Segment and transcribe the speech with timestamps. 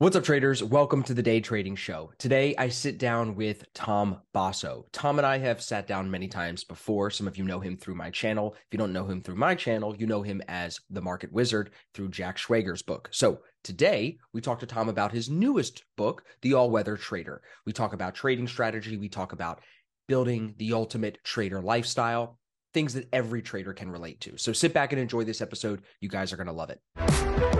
[0.00, 0.64] What's up, traders?
[0.64, 2.10] Welcome to the Day Trading Show.
[2.16, 4.86] Today, I sit down with Tom Basso.
[4.92, 7.10] Tom and I have sat down many times before.
[7.10, 8.54] Some of you know him through my channel.
[8.54, 11.72] If you don't know him through my channel, you know him as the Market Wizard
[11.92, 13.10] through Jack Schwager's book.
[13.12, 17.42] So today, we talk to Tom about his newest book, The All Weather Trader.
[17.66, 18.96] We talk about trading strategy.
[18.96, 19.60] We talk about
[20.08, 22.38] building the ultimate trader lifestyle,
[22.72, 24.38] things that every trader can relate to.
[24.38, 25.82] So sit back and enjoy this episode.
[26.00, 27.59] You guys are going to love it.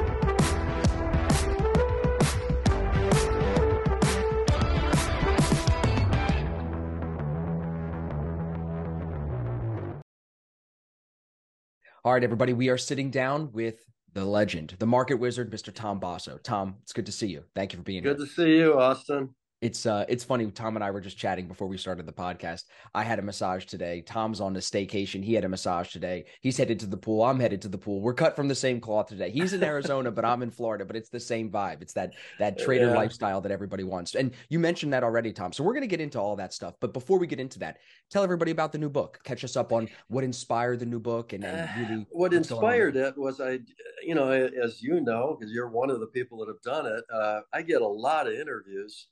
[12.02, 15.74] All right, everybody, we are sitting down with the legend, the market wizard, Mr.
[15.74, 16.38] Tom Basso.
[16.42, 17.44] Tom, it's good to see you.
[17.54, 18.16] Thank you for being good here.
[18.16, 21.46] Good to see you, Austin it's uh it's funny tom and i were just chatting
[21.46, 22.64] before we started the podcast.
[22.94, 24.02] I had a massage today.
[24.02, 25.22] Tom's on a staycation.
[25.22, 26.24] He had a massage today.
[26.40, 27.22] He's headed to the pool.
[27.22, 28.00] I'm headed to the pool.
[28.00, 29.30] We're cut from the same cloth today.
[29.30, 31.82] He's in arizona but i'm in florida but it's the same vibe.
[31.82, 32.94] It's that that trader yeah.
[32.94, 34.14] lifestyle that everybody wants.
[34.14, 35.52] And you mentioned that already tom.
[35.52, 36.74] So we're going to get into all that stuff.
[36.80, 37.78] But before we get into that
[38.10, 39.20] tell everybody about the new book.
[39.24, 42.96] Catch us up on what inspired the new book and, and really uh, what inspired
[42.96, 43.58] it was i
[44.02, 47.04] you know as you know because you're one of the people that have done it
[47.12, 49.08] uh, i get a lot of interviews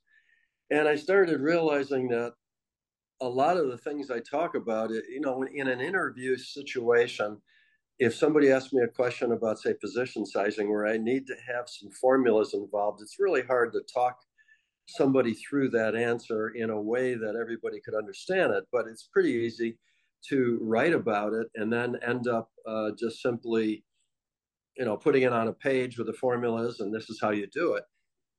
[0.71, 2.35] and I started realizing that
[3.21, 7.41] a lot of the things I talk about, you know, in an interview situation,
[7.99, 11.69] if somebody asks me a question about, say, position sizing, where I need to have
[11.69, 14.19] some formulas involved, it's really hard to talk
[14.89, 18.65] somebody through that answer in a way that everybody could understand it.
[18.71, 19.79] But it's pretty easy
[20.29, 23.85] to write about it and then end up uh, just simply,
[24.77, 27.49] you know, putting it on a page with the formulas, and this is how you
[27.49, 27.85] do it.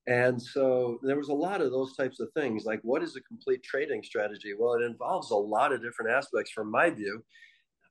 [0.08, 2.66] And so there was a lot of those types of things.
[2.66, 4.54] Like, what is a complete trading strategy?
[4.58, 7.24] Well, it involves a lot of different aspects from my view.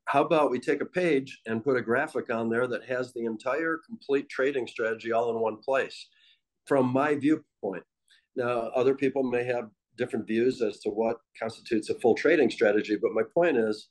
[0.07, 3.27] How about we take a page and put a graphic on there that has the
[3.27, 6.09] entire complete trading strategy all in one place
[6.67, 7.85] from my viewpoint?
[8.35, 12.97] Now, other people may have different views as to what constitutes a full trading strategy,
[13.01, 13.91] but my point is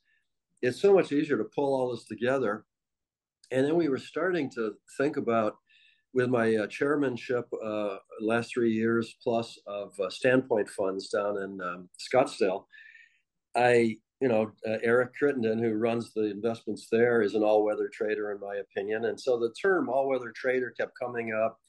[0.62, 2.66] it's so much easier to pull all this together.
[3.52, 5.58] And then we were starting to think about
[6.18, 11.62] with my uh, chairmanship uh, last three years plus of uh, Standpoint Funds down in
[11.62, 12.66] um, Scottsdale,
[13.56, 18.32] I, you know, uh, Eric Crittenden, who runs the investments there, is an all-weather trader
[18.32, 21.60] in my opinion, and so the term all-weather trader kept coming up,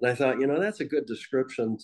[0.00, 1.76] and I thought, you know, that's a good description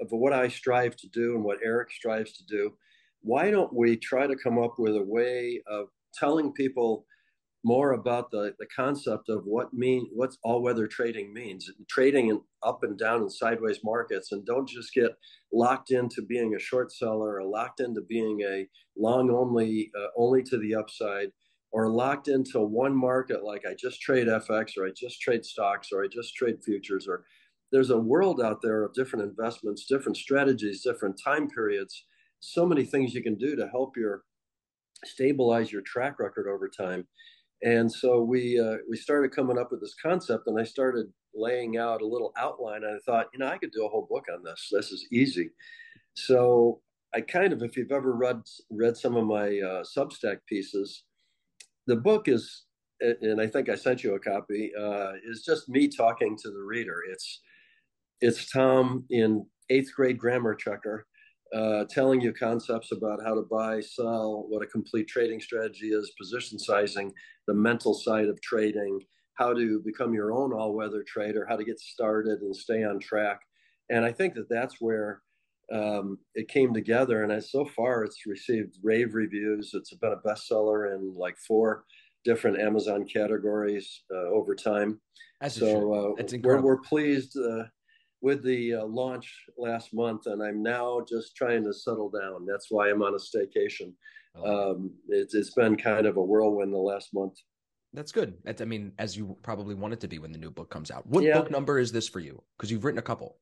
[0.00, 2.72] of what I strive to do and what Eric strives to do.
[3.20, 5.88] Why don't we try to come up with a way of
[6.18, 7.04] telling people
[7.62, 12.40] more about the, the concept of what mean what's all weather trading means trading in
[12.62, 15.10] up and down and sideways markets and don't just get
[15.52, 18.66] locked into being a short seller or locked into being a
[18.96, 21.28] long only uh, only to the upside
[21.72, 25.88] or locked into one market like I just trade FX or I just trade stocks
[25.92, 27.24] or I just trade futures or
[27.72, 32.06] there's a world out there of different investments different strategies different time periods
[32.40, 34.22] so many things you can do to help your
[35.04, 37.06] stabilize your track record over time
[37.62, 41.76] and so we uh, we started coming up with this concept, and I started laying
[41.76, 42.84] out a little outline.
[42.84, 44.68] And I thought, you know, I could do a whole book on this.
[44.72, 45.50] This is easy.
[46.14, 46.80] So
[47.14, 48.40] I kind of, if you've ever read
[48.70, 51.04] read some of my uh, Substack pieces,
[51.86, 52.64] the book is,
[53.00, 56.62] and I think I sent you a copy, uh, is just me talking to the
[56.62, 56.96] reader.
[57.10, 57.40] It's
[58.20, 61.06] it's Tom in eighth grade grammar checker
[61.54, 66.12] uh, telling you concepts about how to buy, sell, what a complete trading strategy is,
[66.18, 67.12] position sizing,
[67.46, 69.00] the mental side of trading,
[69.34, 73.00] how to become your own all weather trader, how to get started and stay on
[73.00, 73.40] track.
[73.88, 75.22] And I think that that's where
[75.72, 77.22] um, it came together.
[77.22, 79.72] And as so far, it's received rave reviews.
[79.74, 81.84] It's been a bestseller in like four
[82.24, 85.00] different Amazon categories uh, over time.
[85.40, 87.64] As so uh, we're, we're pleased uh,
[88.22, 92.46] with the uh, launch last month, and I'm now just trying to settle down.
[92.46, 93.92] That's why I'm on a staycation.
[94.36, 94.72] Oh.
[94.72, 97.34] Um, it's, it's been kind of a whirlwind the last month.
[97.92, 98.34] That's good.
[98.46, 101.06] I mean, as you probably want it to be when the new book comes out.
[101.06, 101.38] What yeah.
[101.38, 102.40] book number is this for you?
[102.56, 103.38] Because you've written a couple.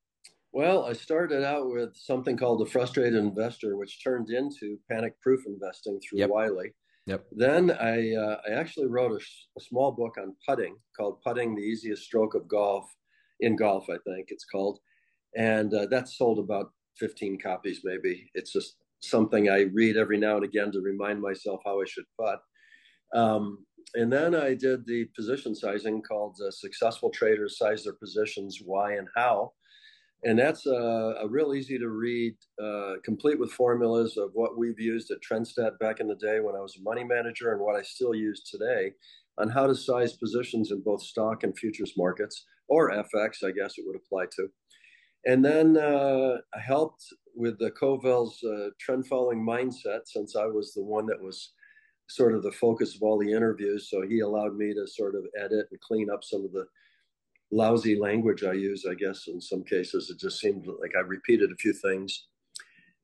[0.53, 5.45] Well, I started out with something called The Frustrated Investor, which turned into Panic Proof
[5.47, 6.31] Investing through yep.
[6.31, 6.73] Wiley.
[7.07, 7.27] Yep.
[7.33, 9.25] Then I, uh, I actually wrote a,
[9.59, 12.85] a, small book on putting called Putting the Easiest Stroke of Golf
[13.41, 14.79] in golf, I think it's called.
[15.37, 18.31] And uh, that's sold about 15 copies, maybe.
[18.35, 22.05] It's just something I read every now and again to remind myself how I should
[22.19, 22.41] putt.
[23.15, 23.65] Um,
[23.95, 28.95] and then I did the position sizing called uh, Successful Traders Size Their Positions, Why
[28.95, 29.53] and How.
[30.25, 34.81] And that's a, a real easy to read, uh, complete with formulas of what we've
[34.81, 37.77] used at Trendstat back in the day when I was a money manager and what
[37.77, 38.93] I still use today
[39.39, 43.75] on how to size positions in both stock and futures markets or FX, I guess
[43.77, 44.49] it would apply to.
[45.27, 47.03] And then uh, I helped
[47.35, 51.53] with the Covel's uh, trend following mindset since I was the one that was
[52.09, 53.89] sort of the focus of all the interviews.
[53.91, 56.67] So he allowed me to sort of edit and clean up some of the
[57.51, 60.11] lousy language I use, I guess, in some cases.
[60.11, 62.29] It just seemed like I repeated a few things.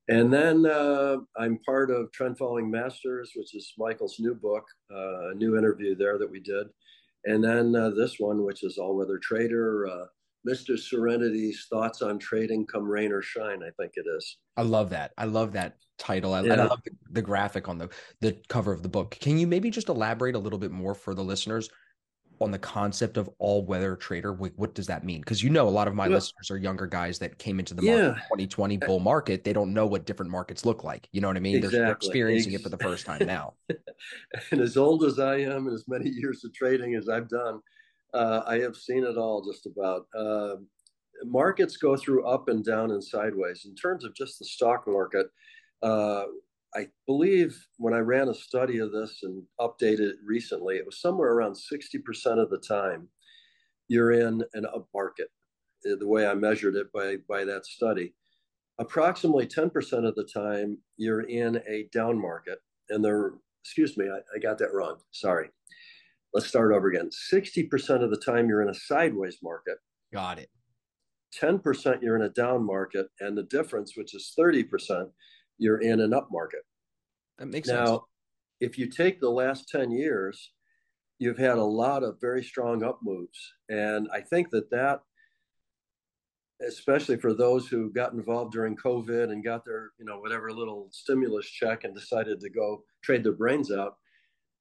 [0.07, 4.63] And then uh, I'm part of Trend Following Masters, which is Michael's new book,
[4.93, 6.67] uh, a new interview there that we did.
[7.25, 10.05] And then uh, this one, which is All Weather Trader, uh,
[10.47, 10.77] Mr.
[10.77, 14.37] Serenity's Thoughts on Trading Come Rain or Shine, I think it is.
[14.55, 15.11] I love that.
[15.17, 16.33] I love that title.
[16.33, 16.53] I, yeah.
[16.53, 17.89] I love the, the, graphic on the,
[18.21, 19.17] the cover of the book.
[19.19, 21.69] Can you maybe just elaborate a little bit more for the listeners
[22.41, 24.33] on the concept of all weather trader?
[24.33, 25.21] What, what does that mean?
[25.21, 27.83] Because you know, a lot of my listeners are younger guys that came into the
[27.83, 28.01] yeah.
[28.01, 29.43] market 2020 bull market.
[29.43, 31.07] They don't know what different markets look like.
[31.11, 31.57] You know what I mean?
[31.57, 31.79] Exactly.
[31.79, 33.53] They're, experiencing it for the first time now.
[34.51, 37.61] and as old as I am, and as many years of trading as I've done,
[38.13, 40.07] uh, I have seen it all just about.
[40.17, 40.55] Uh,
[41.23, 43.65] markets go through up and down and sideways.
[43.65, 45.27] In terms of just the stock market,
[45.81, 46.25] uh,
[46.75, 50.99] I believe when I ran a study of this and updated it recently, it was
[50.99, 53.07] somewhere around 60% of the time
[53.87, 55.29] you're in an up market,
[55.89, 58.13] uh, the way I measured it by, by that study.
[58.77, 62.59] Approximately 10% of the time you're in a down market.
[62.89, 63.31] And there,
[63.63, 64.97] excuse me, I, I got that wrong.
[65.11, 65.49] Sorry.
[66.33, 67.09] Let's start over again.
[67.31, 69.77] 60% of the time you're in a sideways market.
[70.13, 70.49] Got it.
[71.41, 73.07] 10% you're in a down market.
[73.21, 75.09] And the difference, which is 30%,
[75.57, 76.61] you're in an up market.
[77.37, 78.01] That makes now, sense.
[78.61, 80.51] if you take the last 10 years,
[81.19, 83.53] you've had a lot of very strong up moves.
[83.69, 84.99] And I think that that,
[86.65, 90.87] especially for those who got involved during COVID and got their, you know, whatever little
[90.91, 93.95] stimulus check and decided to go trade their brains out,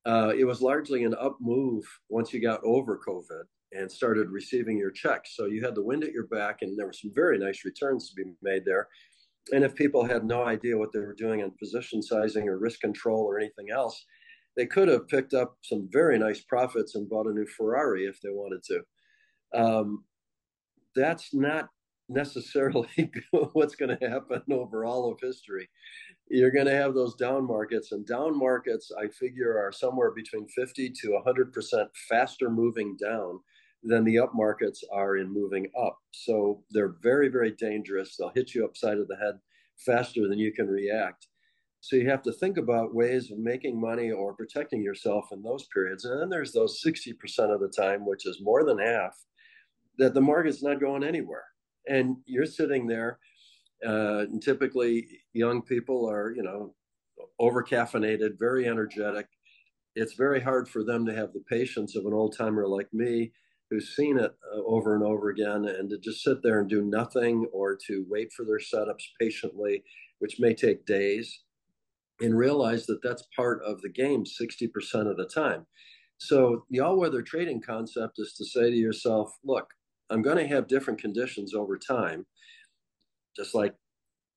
[0.07, 4.77] uh, it was largely an up move once you got over COVID and started receiving
[4.79, 5.35] your checks.
[5.35, 8.09] So you had the wind at your back, and there were some very nice returns
[8.09, 8.89] to be made there
[9.53, 12.81] and if people had no idea what they were doing on position sizing or risk
[12.81, 14.05] control or anything else,
[14.57, 18.21] they could have picked up some very nice profits and bought a new Ferrari if
[18.21, 18.81] they wanted to.
[19.55, 20.05] Um,
[20.95, 21.69] that's not
[22.09, 22.89] necessarily
[23.53, 25.69] what's going to happen over all of history.
[26.29, 30.49] You're going to have those down markets, and down markets, I figure, are somewhere between
[30.49, 33.41] 50 to 100% faster moving down
[33.85, 35.99] than the up markets are in moving up.
[36.11, 38.17] So they're very, very dangerous.
[38.17, 39.39] They'll hit you upside of the head
[39.77, 41.29] faster than you can react.
[41.81, 45.67] So you have to think about ways of making money or protecting yourself in those
[45.67, 46.07] periods.
[46.07, 47.15] And then there's those 60%
[47.55, 49.15] of the time, which is more than half,
[49.99, 51.45] that the market's not going anywhere.
[51.87, 53.19] And you're sitting there.
[53.87, 56.75] Uh, and typically, young people are, you know,
[57.39, 59.27] over caffeinated, very energetic.
[59.95, 63.33] It's very hard for them to have the patience of an old timer like me
[63.75, 66.83] who's seen it uh, over and over again and to just sit there and do
[66.83, 69.83] nothing or to wait for their setups patiently,
[70.21, 71.43] which may take days,
[72.21, 75.67] and realize that that's part of the game 60% of the time.
[76.19, 79.69] So the all weather trading concept is to say to yourself, look,
[80.09, 82.25] I'm going to have different conditions over time,
[83.35, 83.75] just like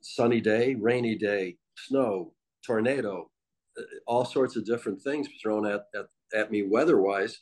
[0.01, 2.33] sunny day, rainy day, snow,
[2.65, 3.29] tornado,
[3.77, 7.41] uh, all sorts of different things thrown at, at, at me weather wise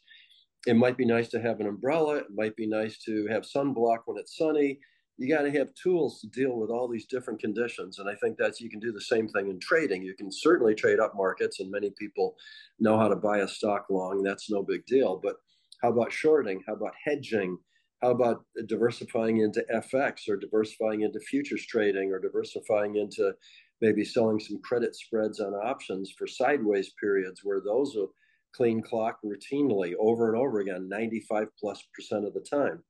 [0.65, 2.17] it might be nice to have an umbrella.
[2.17, 4.79] It might be nice to have sunblock when it's sunny.
[5.17, 7.99] You got to have tools to deal with all these different conditions.
[7.99, 10.03] And I think that's you can do the same thing in trading.
[10.03, 12.35] You can certainly trade up markets, and many people
[12.79, 14.23] know how to buy a stock long.
[14.23, 15.19] That's no big deal.
[15.23, 15.35] But
[15.81, 16.61] how about shorting?
[16.67, 17.57] How about hedging?
[18.01, 23.33] How about diversifying into FX or diversifying into futures trading or diversifying into
[23.81, 28.13] maybe selling some credit spreads on options for sideways periods where those will
[28.55, 32.83] clean clock routinely over and over again, 95 plus percent of the time.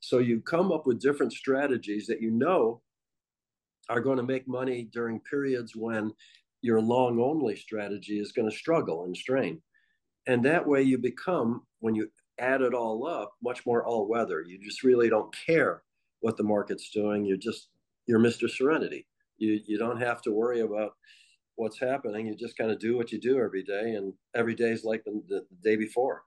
[0.00, 2.82] So you come up with different strategies that you know
[3.88, 6.12] are going to make money during periods when
[6.62, 9.60] your long only strategy is going to struggle and strain.
[10.26, 14.42] And that way you become, when you add it all up, much more all weather.
[14.42, 15.82] You just really don't care
[16.20, 17.24] what the market's doing.
[17.24, 17.68] You're just,
[18.06, 18.48] you're Mr.
[18.48, 19.06] Serenity.
[19.36, 20.92] You, you don't have to worry about
[21.56, 22.26] what's happening.
[22.26, 25.04] You just kind of do what you do every day, and every day is like
[25.04, 26.22] the, the, the day before.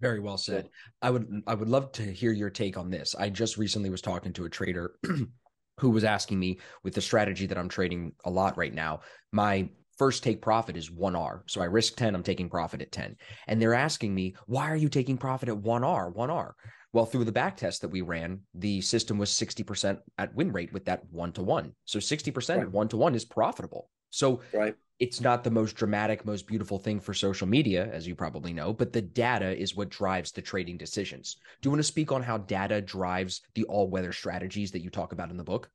[0.00, 0.64] Very well said.
[0.64, 0.70] So,
[1.02, 3.14] I would I would love to hear your take on this.
[3.18, 4.94] I just recently was talking to a trader
[5.78, 9.00] who was asking me with the strategy that I'm trading a lot right now.
[9.32, 11.40] My first take profit is 1R.
[11.46, 13.16] So I risk 10, I'm taking profit at 10.
[13.48, 16.14] And they're asking me, "Why are you taking profit at 1R?
[16.14, 16.52] 1R?"
[16.92, 20.72] Well, through the back test that we ran, the system was 60% at win rate
[20.72, 21.74] with that one to one.
[21.84, 23.90] So 60% one to one is profitable.
[24.10, 24.74] So right.
[24.98, 28.72] it's not the most dramatic, most beautiful thing for social media, as you probably know,
[28.72, 31.36] but the data is what drives the trading decisions.
[31.60, 34.90] Do you want to speak on how data drives the all weather strategies that you
[34.90, 35.70] talk about in the book?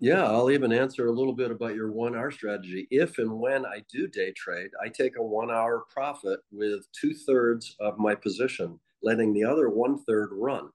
[0.00, 2.86] Yeah, I'll even answer a little bit about your 1R strategy.
[2.90, 7.74] If and when I do day trade, I take a 1R profit with two thirds
[7.80, 10.68] of my position, letting the other one third run.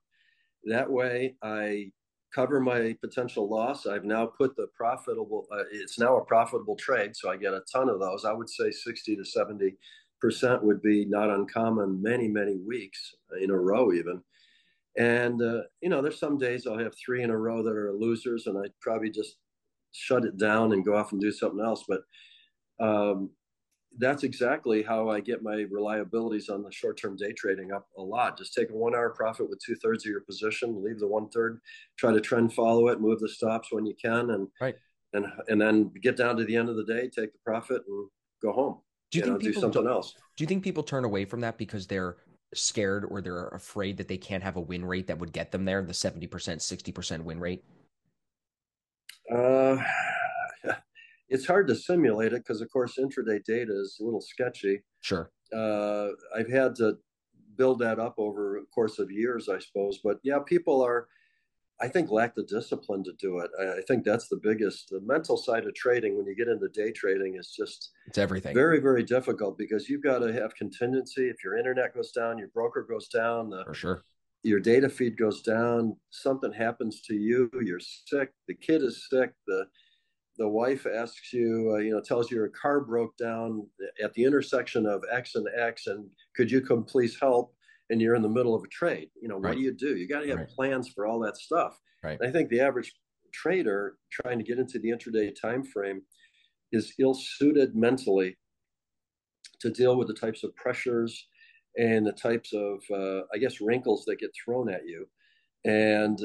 [0.66, 1.92] That way, I
[2.34, 3.86] cover my potential loss.
[3.86, 7.16] I've now put the profitable, uh, it's now a profitable trade.
[7.16, 8.26] So I get a ton of those.
[8.26, 13.58] I would say 60 to 70% would be not uncommon many, many weeks in a
[13.58, 14.22] row, even.
[14.98, 17.94] And, uh, you know, there's some days I'll have three in a row that are
[17.94, 19.38] losers and I'd probably just
[19.92, 21.86] shut it down and go off and do something else.
[21.88, 22.02] But
[22.80, 23.30] um,
[24.00, 28.02] that's exactly how I get my reliabilities on the short term day trading up a
[28.02, 28.38] lot.
[28.38, 31.60] Just take a 1R profit with two thirds of your position, leave the one third,
[31.98, 34.76] try to trend follow it, move the stops when you can, and right.
[35.14, 38.10] and and then get down to the end of the day, take the profit, and
[38.42, 38.80] go home.
[39.12, 40.16] Do you, you think know, do something else?
[40.38, 42.18] Do you think people turn away from that because they're
[42.56, 45.66] scared or they're afraid that they can't have a win rate that would get them
[45.66, 47.64] there, the seventy percent, sixty percent win rate?
[49.34, 49.78] Uh
[51.34, 54.84] it's hard to simulate it because, of course, intraday data is a little sketchy.
[55.02, 55.32] Sure.
[55.52, 56.98] Uh, I've had to
[57.58, 60.00] build that up over a course of years, I suppose.
[60.04, 61.08] But yeah, people are,
[61.82, 63.50] I think, lack the discipline to do it.
[63.60, 64.90] I, I think that's the biggest.
[64.92, 68.54] The mental side of trading, when you get into day trading, is just it's everything.
[68.54, 71.30] Very, very difficult because you've got to have contingency.
[71.30, 73.50] If your internet goes down, your broker goes down.
[73.50, 74.04] The, For sure.
[74.44, 75.96] Your data feed goes down.
[76.12, 77.50] Something happens to you.
[77.64, 78.34] You're sick.
[78.48, 79.32] The kid is sick.
[79.48, 79.66] The
[80.38, 83.68] the wife asks you, uh, you know, tells you your car broke down
[84.04, 87.54] at the intersection of X and X, and could you come please help?
[87.90, 89.10] And you're in the middle of a trade.
[89.22, 89.96] You know, what do you do?
[89.98, 90.50] You got to have right.
[90.50, 91.78] plans for all that stuff.
[92.02, 92.18] Right.
[92.24, 92.94] I think the average
[93.34, 96.02] trader trying to get into the intraday time frame
[96.72, 98.38] is ill-suited mentally
[99.60, 101.28] to deal with the types of pressures
[101.78, 105.08] and the types of, uh, I guess, wrinkles that get thrown at you.
[105.66, 106.20] And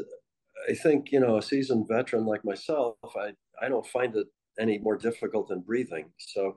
[0.68, 4.26] I think you know a seasoned veteran like myself, I I don't find it
[4.58, 6.10] any more difficult than breathing.
[6.18, 6.56] So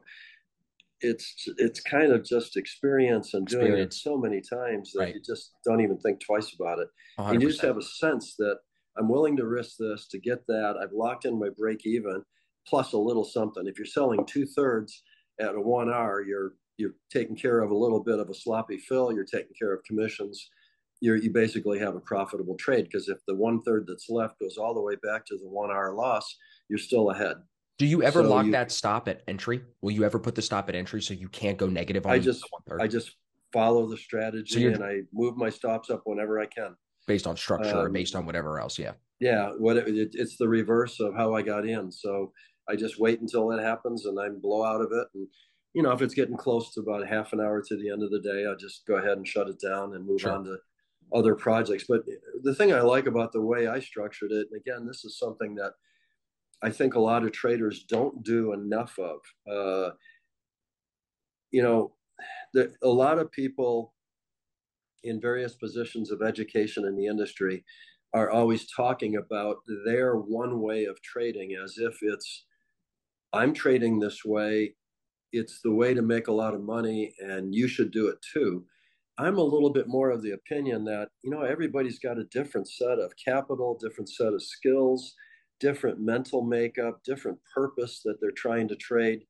[1.02, 3.96] it's it's kind of just experience and doing experience.
[3.96, 5.16] it so many times that right.
[5.16, 6.90] you just don't even think twice about it.
[7.20, 7.34] 100%.
[7.34, 8.58] You just have a sense that
[8.98, 10.76] I'm willing to risk this to get that.
[10.82, 12.24] I've locked in my break even
[12.68, 13.66] plus a little something.
[13.66, 15.04] If you're selling two thirds
[15.40, 19.12] at a 1R, you're you're taking care of a little bit of a sloppy fill.
[19.12, 20.50] You're taking care of commissions
[21.02, 24.58] you you basically have a profitable trade because if the one third that's left goes
[24.58, 26.38] all the way back to the 1R loss,
[26.70, 27.38] you're still ahead.
[27.78, 29.62] Do you ever so lock you, that stop at entry?
[29.82, 32.20] Will you ever put the stop at entry so you can't go negative on I
[32.20, 32.44] just
[32.80, 33.16] I just
[33.52, 36.76] follow the strategy so and I move my stops up whenever I can.
[37.08, 38.94] Based on structure um, or based on whatever else, yeah.
[39.20, 41.92] Yeah, what it, it, it's the reverse of how I got in.
[41.92, 42.32] So
[42.70, 45.28] I just wait until that happens and I blow out of it and
[45.74, 48.12] you know, if it's getting close to about half an hour to the end of
[48.12, 50.34] the day, I'll just go ahead and shut it down and move sure.
[50.34, 50.58] on to
[51.14, 51.86] other projects.
[51.88, 52.02] But
[52.44, 55.56] the thing I like about the way I structured it, and again, this is something
[55.56, 55.74] that
[56.64, 59.20] I think a lot of traders don't do enough of.
[59.50, 59.92] Uh,
[61.52, 61.94] you know,
[62.54, 63.94] the, a lot of people
[65.04, 67.64] in various positions of education in the industry
[68.14, 72.46] are always talking about their one way of trading as if it's
[73.34, 74.76] I'm trading this way,
[75.32, 78.66] it's the way to make a lot of money, and you should do it too.
[79.18, 82.70] I'm a little bit more of the opinion that, you know, everybody's got a different
[82.70, 85.16] set of capital, different set of skills,
[85.62, 89.22] different mental makeup, different purpose that they're trying to trade.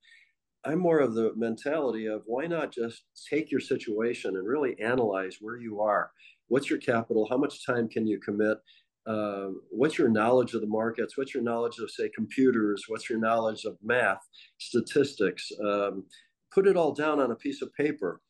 [0.66, 5.38] I'm more of the mentality of why not just take your situation and really analyze
[5.40, 6.12] where you are.
[6.48, 7.28] What's your capital?
[7.30, 8.58] How much time can you commit?
[9.06, 11.18] Uh, what's your knowledge of the markets?
[11.18, 12.86] What's your knowledge of, say, computers?
[12.88, 15.52] What's your knowledge of math, statistics?
[15.64, 16.06] Um,
[16.54, 18.22] put it all down on a piece of paper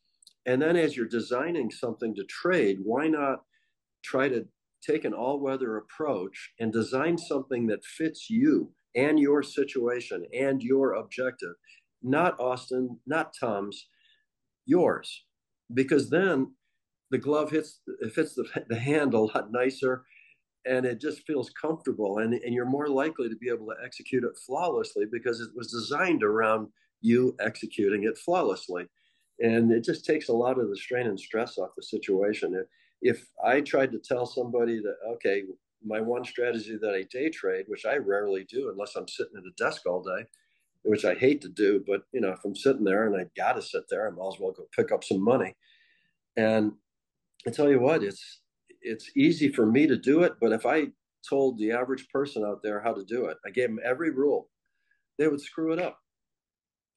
[0.45, 3.43] and then as you're designing something to trade, why not
[4.03, 4.45] try to
[4.85, 10.61] take an all weather approach and design something that fits you and your situation and
[10.61, 11.53] your objective?
[12.03, 13.87] Not Austin, not Tom's,
[14.65, 15.25] yours.
[15.73, 16.53] Because then
[17.11, 20.03] the glove hits it fits the, the hand a lot nicer
[20.65, 24.23] and it just feels comfortable and, and you're more likely to be able to execute
[24.23, 26.67] it flawlessly because it was designed around
[27.01, 28.87] you executing it flawlessly
[29.41, 32.63] and it just takes a lot of the strain and stress off the situation.
[33.01, 35.43] If I tried to tell somebody that, okay,
[35.83, 39.43] my one strategy that I day trade, which I rarely do unless I'm sitting at
[39.43, 40.25] a desk all day,
[40.83, 43.53] which I hate to do, but you know, if I'm sitting there and I got
[43.53, 45.55] to sit there, I might as well go pick up some money.
[46.37, 46.73] And
[47.47, 48.41] I tell you what, it's
[48.81, 50.87] it's easy for me to do it, but if I
[51.27, 54.49] told the average person out there how to do it, I gave them every rule,
[55.19, 55.99] they would screw it up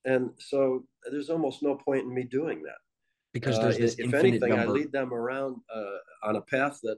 [0.05, 2.79] and so there's almost no point in me doing that
[3.35, 4.65] because there's uh, this if anything number.
[4.65, 6.97] i lead them around uh, on a path that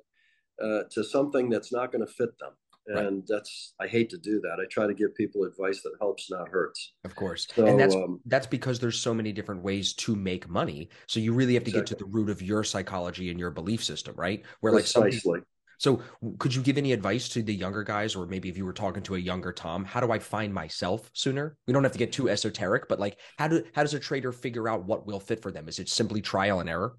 [0.62, 2.52] uh, to something that's not going to fit them
[2.88, 3.23] and right.
[3.26, 6.49] that's i hate to do that i try to give people advice that helps not
[6.49, 10.14] hurts of course so, and that's um, that's because there's so many different ways to
[10.14, 11.95] make money so you really have to exactly.
[11.95, 15.38] get to the root of your psychology and your belief system right where Precisely.
[15.38, 15.43] like
[15.78, 16.00] so
[16.38, 19.02] could you give any advice to the younger guys or maybe if you were talking
[19.02, 22.12] to a younger tom how do i find myself sooner we don't have to get
[22.12, 25.42] too esoteric but like how do how does a trader figure out what will fit
[25.42, 26.97] for them is it simply trial and error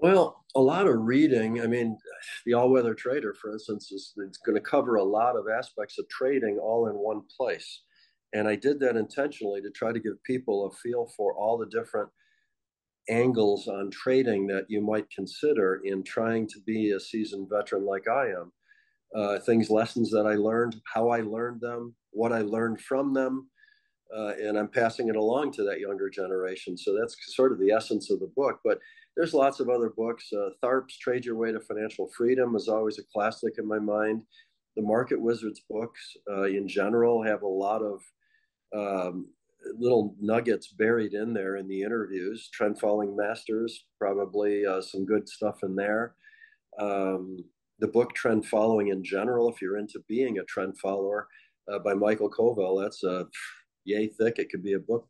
[0.00, 1.60] well, a lot of reading.
[1.60, 1.98] I mean,
[2.46, 4.14] the all weather trader, for instance, is
[4.46, 7.82] going to cover a lot of aspects of trading all in one place.
[8.32, 11.66] And I did that intentionally to try to give people a feel for all the
[11.66, 12.10] different
[13.08, 18.08] angles on trading that you might consider in trying to be a seasoned veteran like
[18.08, 18.52] I am.
[19.14, 23.48] Uh, things, lessons that I learned, how I learned them, what I learned from them,
[24.14, 26.76] uh, and I'm passing it along to that younger generation.
[26.76, 28.60] So that's sort of the essence of the book.
[28.64, 28.78] But
[29.16, 30.30] there's lots of other books.
[30.32, 34.22] Uh, Tharp's Trade Your Way to Financial Freedom is always a classic in my mind.
[34.76, 38.00] The Market Wizards books, uh, in general, have a lot of
[38.76, 39.26] um,
[39.78, 42.48] little nuggets buried in there in the interviews.
[42.52, 46.14] Trend Following Masters, probably uh, some good stuff in there.
[46.78, 47.44] Um,
[47.78, 51.28] the book Trend Following in general, if you're into being a trend follower,
[51.72, 53.26] uh, by Michael Covel, that's a
[53.84, 54.38] yay thick.
[54.38, 55.06] It could be a book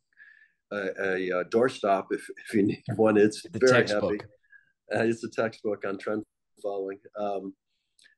[0.72, 3.16] a, a, doorstop if, if you need one.
[3.16, 4.02] It's the very textbook.
[4.02, 4.20] heavy.
[4.94, 6.24] Uh, it's a textbook on trend
[6.62, 6.98] following.
[7.18, 7.54] Um,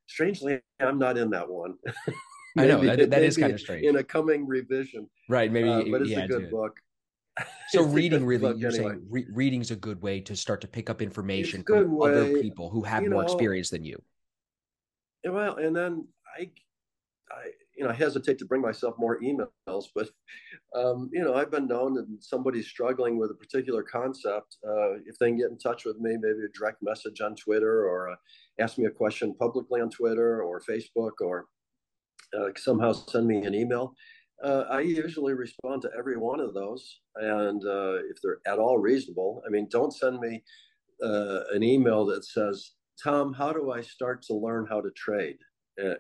[0.06, 1.75] strangely, I'm not in that one.
[2.59, 3.87] I know that, that is kind of strange.
[3.87, 5.50] In a coming revision, right?
[5.50, 6.78] Maybe, uh, but it's yeah, a good book.
[7.69, 8.90] So reading really, book, you're anyway.
[8.90, 12.40] saying re- reading's a good way to start to pick up information from way, other
[12.40, 14.02] people who have more know, experience than you.
[15.25, 16.50] Well, and then I,
[17.30, 20.11] I, you know, I hesitate to bring myself more emails, but
[20.75, 24.57] um, you know, I've been known that somebody's struggling with a particular concept.
[24.66, 27.87] Uh, if they can get in touch with me, maybe a direct message on Twitter
[27.87, 28.16] or uh,
[28.59, 31.47] ask me a question publicly on Twitter or Facebook or
[32.38, 33.94] uh, somehow send me an email.
[34.42, 38.78] Uh, I usually respond to every one of those, and uh, if they're at all
[38.78, 40.43] reasonable, I mean, don't send me
[41.04, 45.36] uh, an email that says, "Tom, how do I start to learn how to trade?"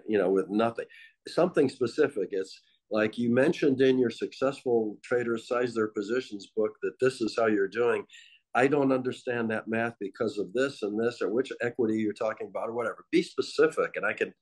[0.06, 0.84] you know, with nothing
[1.28, 2.28] something specific.
[2.32, 7.36] It's like you mentioned in your successful traders size their positions book that this is
[7.38, 8.04] how you're doing.
[8.54, 12.48] I don't understand that math because of this and this, or which equity you're talking
[12.48, 13.04] about, or whatever.
[13.12, 14.32] Be specific, and I can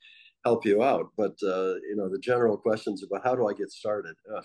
[0.44, 1.10] help you out.
[1.16, 4.16] But uh, you know, the general questions about how do I get started?
[4.34, 4.42] Uh,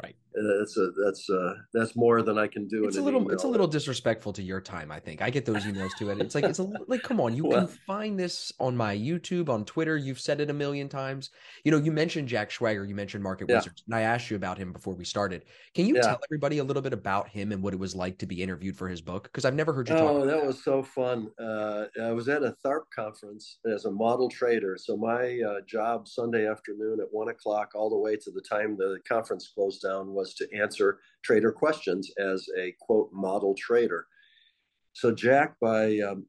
[0.00, 0.16] Right.
[0.34, 2.86] That's a that's uh that's more than I can do.
[2.86, 4.90] It's a little it's a little disrespectful to your time.
[4.90, 7.36] I think I get those emails too, and it's like it's a like come on,
[7.36, 9.98] you well, can find this on my YouTube, on Twitter.
[9.98, 11.30] You've said it a million times.
[11.64, 13.56] You know, you mentioned Jack Schwager, you mentioned Market yeah.
[13.56, 15.44] Wizards, and I asked you about him before we started.
[15.74, 16.02] Can you yeah.
[16.02, 18.76] tell everybody a little bit about him and what it was like to be interviewed
[18.76, 19.24] for his book?
[19.24, 20.10] Because I've never heard you talk.
[20.10, 21.28] Oh, that was so fun.
[21.38, 26.08] Uh, I was at a Tharp conference as a model trader, so my uh, job
[26.08, 30.12] Sunday afternoon at one o'clock all the way to the time the conference closed down
[30.12, 34.06] was to answer trader questions as a quote model trader.
[34.94, 36.26] So Jack, by um,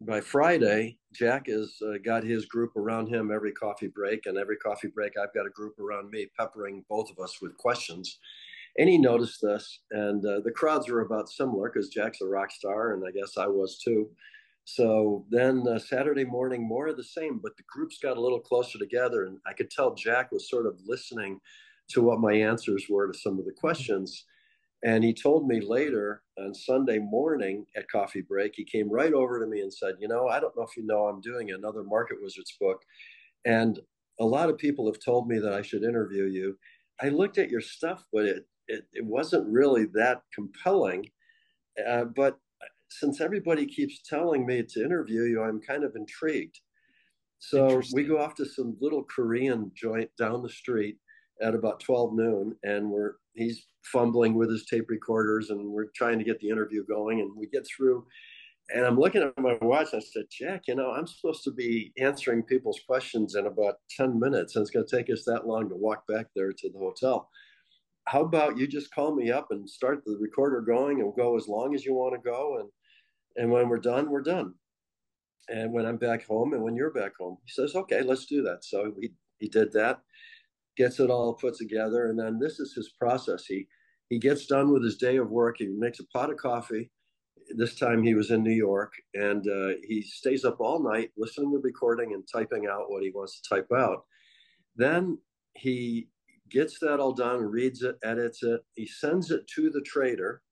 [0.00, 4.56] by Friday, Jack has uh, got his group around him every coffee break, and every
[4.56, 8.18] coffee break, I've got a group around me, peppering both of us with questions.
[8.78, 12.50] And he noticed this, and uh, the crowds were about similar because Jack's a rock
[12.50, 14.08] star, and I guess I was too.
[14.64, 18.38] So then uh, Saturday morning, more of the same, but the groups got a little
[18.38, 21.40] closer together, and I could tell Jack was sort of listening
[21.90, 24.24] to what my answers were to some of the questions.
[24.82, 29.38] And he told me later on Sunday morning at coffee break, he came right over
[29.38, 31.82] to me and said, You know, I don't know if you know, I'm doing another
[31.82, 32.82] Market Wizards book.
[33.44, 33.78] And
[34.18, 36.56] a lot of people have told me that I should interview you.
[37.00, 41.06] I looked at your stuff, but it, it, it wasn't really that compelling.
[41.86, 42.38] Uh, but
[42.90, 46.58] since everybody keeps telling me to interview you, I'm kind of intrigued.
[47.38, 50.98] So we go off to some little Korean joint down the street
[51.42, 56.18] at about 12 noon and we're he's fumbling with his tape recorders and we're trying
[56.18, 58.04] to get the interview going and we get through
[58.74, 61.92] and i'm looking at my watch i said jack you know i'm supposed to be
[61.98, 65.68] answering people's questions in about 10 minutes and it's going to take us that long
[65.68, 67.28] to walk back there to the hotel.
[68.06, 71.48] How about you just call me up and start the recorder going and go as
[71.48, 72.68] long as you want to go and
[73.36, 74.54] and when we're done we're done.
[75.48, 78.42] And when i'm back home and when you're back home he says okay let's do
[78.42, 78.64] that.
[78.64, 80.00] So we he did that
[80.80, 83.44] gets it all put together, and then this is his process.
[83.44, 83.66] He
[84.08, 85.56] he gets done with his day of work.
[85.58, 86.90] He makes a pot of coffee.
[87.56, 91.52] This time he was in New York, and uh, he stays up all night listening
[91.52, 94.04] to the recording and typing out what he wants to type out.
[94.74, 95.18] Then
[95.54, 96.08] he
[96.50, 98.60] gets that all done, reads it, edits it.
[98.74, 100.42] He sends it to the trader,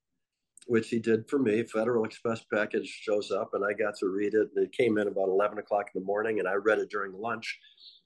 [0.67, 1.63] which he did for me.
[1.63, 4.49] Federal Express package shows up, and I got to read it.
[4.55, 7.13] And it came in about 11 o'clock in the morning, and I read it during
[7.13, 7.59] lunch.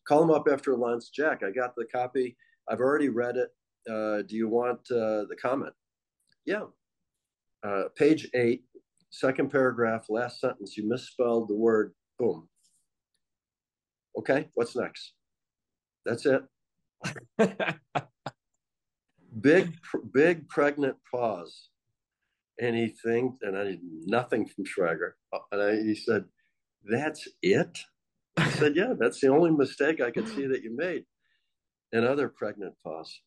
[0.08, 1.06] Call him up after lunch.
[1.13, 2.36] Jack, I got the copy.
[2.70, 3.50] I've already read it.
[3.89, 5.74] Uh, do you want uh, the comment?
[6.46, 6.63] Yeah.
[7.63, 8.63] Uh, page eight,
[9.10, 10.76] second paragraph, last sentence.
[10.78, 12.48] You misspelled the word boom.
[14.18, 15.13] Okay, what's next?
[16.06, 16.44] That's it.
[19.42, 19.74] big,
[20.13, 21.70] big pregnant pause.
[22.60, 25.13] And he thinks, and I nothing from Schwager.
[25.52, 26.26] And I, he said,
[26.84, 27.80] That's it?
[28.38, 31.04] I said, Yeah, that's the only mistake I could see that you made.
[31.91, 33.22] Another pregnant pause.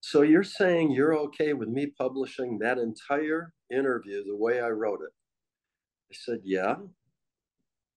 [0.00, 5.00] So you're saying you're okay with me publishing that entire interview the way I wrote
[5.02, 5.12] it?
[6.10, 6.76] I said, Yeah.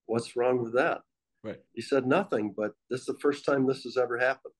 [0.07, 1.01] What's wrong with that?
[1.43, 1.59] Right.
[1.73, 4.53] He said, Nothing, but this is the first time this has ever happened.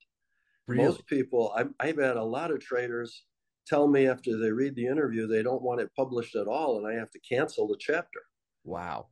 [0.67, 0.83] Really?
[0.83, 3.23] Most people, I've, I've had a lot of traders
[3.65, 6.87] tell me after they read the interview they don't want it published at all, and
[6.87, 8.21] I have to cancel the chapter.
[8.63, 9.07] Wow.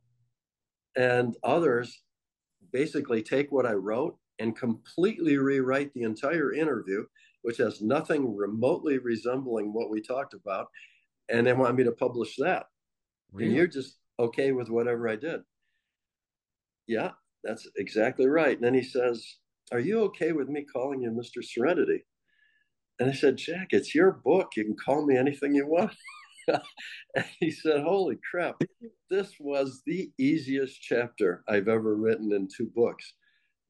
[0.98, 2.02] And others
[2.72, 7.04] basically take what I wrote and completely rewrite the entire interview,
[7.42, 10.66] which has nothing remotely resembling what we talked about,
[11.28, 12.66] and they want me to publish that.
[13.32, 13.46] Really?
[13.46, 15.40] And you're just okay with whatever I did.
[16.88, 17.12] Yeah,
[17.44, 18.56] that's exactly right.
[18.56, 19.24] And then he says,
[19.70, 21.44] Are you okay with me calling you Mr.
[21.44, 22.04] Serenity?
[22.98, 24.48] And I said, Jack, it's your book.
[24.56, 25.94] You can call me anything you want.
[26.48, 28.62] and he said, Holy crap,
[29.10, 33.12] this was the easiest chapter I've ever written in two books.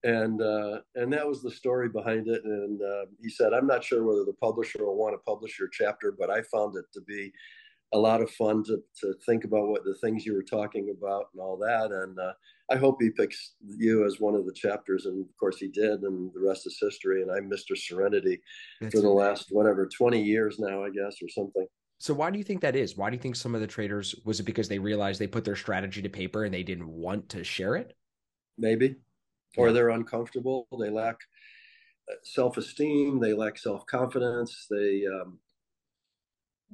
[0.04, 2.42] And uh, and that was the story behind it.
[2.44, 5.68] And uh, he said, I'm not sure whether the publisher will want to publish your
[5.68, 7.32] chapter, but I found it to be
[7.92, 11.26] a lot of fun to, to think about what the things you were talking about
[11.32, 11.90] and all that.
[11.90, 12.32] And uh,
[12.70, 15.06] I hope he picks you as one of the chapters.
[15.06, 16.02] And of course he did.
[16.02, 17.22] And the rest is history.
[17.22, 17.76] And I'm Mr.
[17.76, 18.40] Serenity
[18.80, 19.28] That's for the amazing.
[19.28, 21.66] last, whatever, 20 years now, I guess, or something.
[21.98, 22.96] So why do you think that is?
[22.96, 25.44] Why do you think some of the traders was it because they realized they put
[25.44, 27.96] their strategy to paper and they didn't want to share it?
[28.56, 28.96] Maybe.
[29.56, 30.68] Or they're uncomfortable.
[30.78, 31.16] They lack
[32.08, 33.18] uh, self-esteem.
[33.18, 34.66] They lack self-confidence.
[34.70, 35.38] They, um,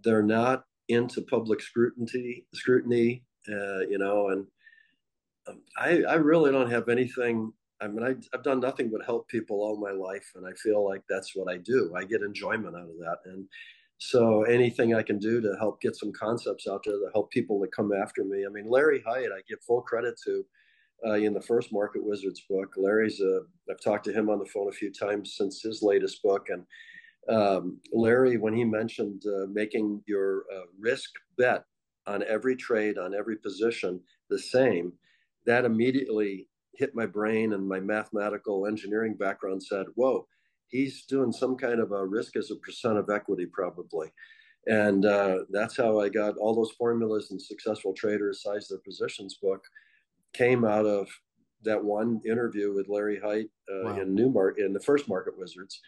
[0.03, 4.47] they're not into public scrutiny, scrutiny, uh, you know, and
[5.49, 7.53] um, I, I really don't have anything.
[7.81, 10.85] I mean, I, I've done nothing but help people all my life, and I feel
[10.87, 11.95] like that's what I do.
[11.97, 13.47] I get enjoyment out of that, and
[13.99, 17.61] so anything I can do to help get some concepts out there to help people
[17.61, 18.45] that come after me.
[18.45, 20.45] I mean, Larry Hite, I give full credit to
[21.07, 22.75] uh, in the first Market Wizards book.
[22.77, 26.23] Larry's a, I've talked to him on the phone a few times since his latest
[26.23, 26.65] book, and
[27.29, 31.65] um, Larry, when he mentioned uh, making your uh, risk bet
[32.07, 34.93] on every trade, on every position the same,
[35.47, 40.27] that immediately hit my brain and my mathematical engineering background said, whoa,
[40.69, 44.09] he's doing some kind of a risk as a percent of equity, probably.
[44.67, 49.37] And uh, that's how I got all those formulas and successful traders size their positions
[49.43, 49.63] book
[50.33, 51.09] came out of
[51.65, 54.01] that one interview with Larry Hite uh, wow.
[54.01, 55.81] in Newmark in the first Market Wizards.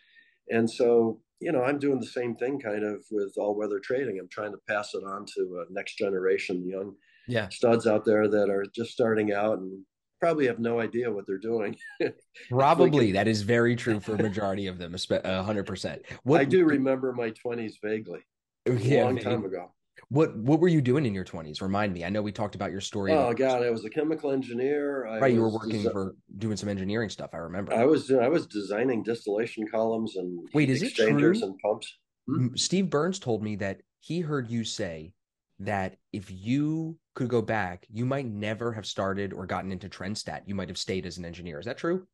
[0.51, 4.19] And so you know, I'm doing the same thing kind of with all weather trading.
[4.19, 6.95] I'm trying to pass it on to a next generation young
[7.29, 7.49] yeah.
[7.49, 9.83] studs out there that are just starting out and
[10.21, 11.77] probably have no idea what they're doing.
[12.51, 16.03] probably that is very true for a majority of them, A hundred percent.
[16.31, 18.21] I do remember my twenties vaguely,
[18.67, 19.73] yeah, a long time ago.
[20.09, 21.61] What what were you doing in your twenties?
[21.61, 22.05] Remind me.
[22.05, 23.13] I know we talked about your story.
[23.13, 25.07] Oh God, I was a chemical engineer.
[25.07, 27.31] I right, you were working desi- for doing some engineering stuff.
[27.33, 27.73] I remember.
[27.73, 31.93] I was I was designing distillation columns and wait, is exchangers and pumps.
[32.29, 32.49] Hmm?
[32.55, 35.13] Steve Burns told me that he heard you say
[35.59, 40.43] that if you could go back, you might never have started or gotten into Trendstat.
[40.47, 41.59] You might have stayed as an engineer.
[41.59, 42.07] Is that true?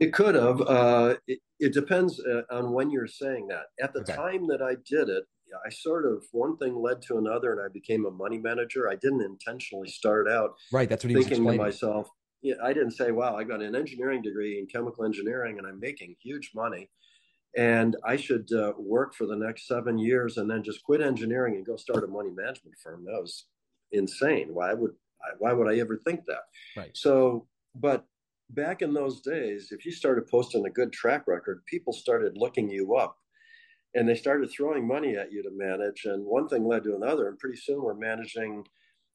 [0.00, 0.60] It could have.
[0.60, 3.66] Uh, it, it, depends uh, on when you're saying that.
[3.80, 4.14] At the okay.
[4.14, 5.24] time that I did it,
[5.64, 8.90] I sort of one thing led to another, and I became a money manager.
[8.90, 10.88] I didn't intentionally start out right.
[10.88, 12.08] That's what he thinking to myself.
[12.42, 15.78] Yeah, I didn't say, "Wow, I got an engineering degree in chemical engineering, and I'm
[15.78, 16.90] making huge money."
[17.56, 21.54] And I should uh, work for the next seven years and then just quit engineering
[21.56, 23.04] and go start a money management firm.
[23.04, 23.46] That was
[23.92, 24.48] insane.
[24.52, 24.92] Why would
[25.38, 26.42] why would I ever think that?
[26.76, 26.90] Right.
[26.94, 28.04] So, but
[28.50, 32.68] back in those days, if you started posting a good track record, people started looking
[32.68, 33.16] you up
[33.94, 36.04] and they started throwing money at you to manage.
[36.04, 37.28] And one thing led to another.
[37.28, 38.64] And pretty soon we're managing.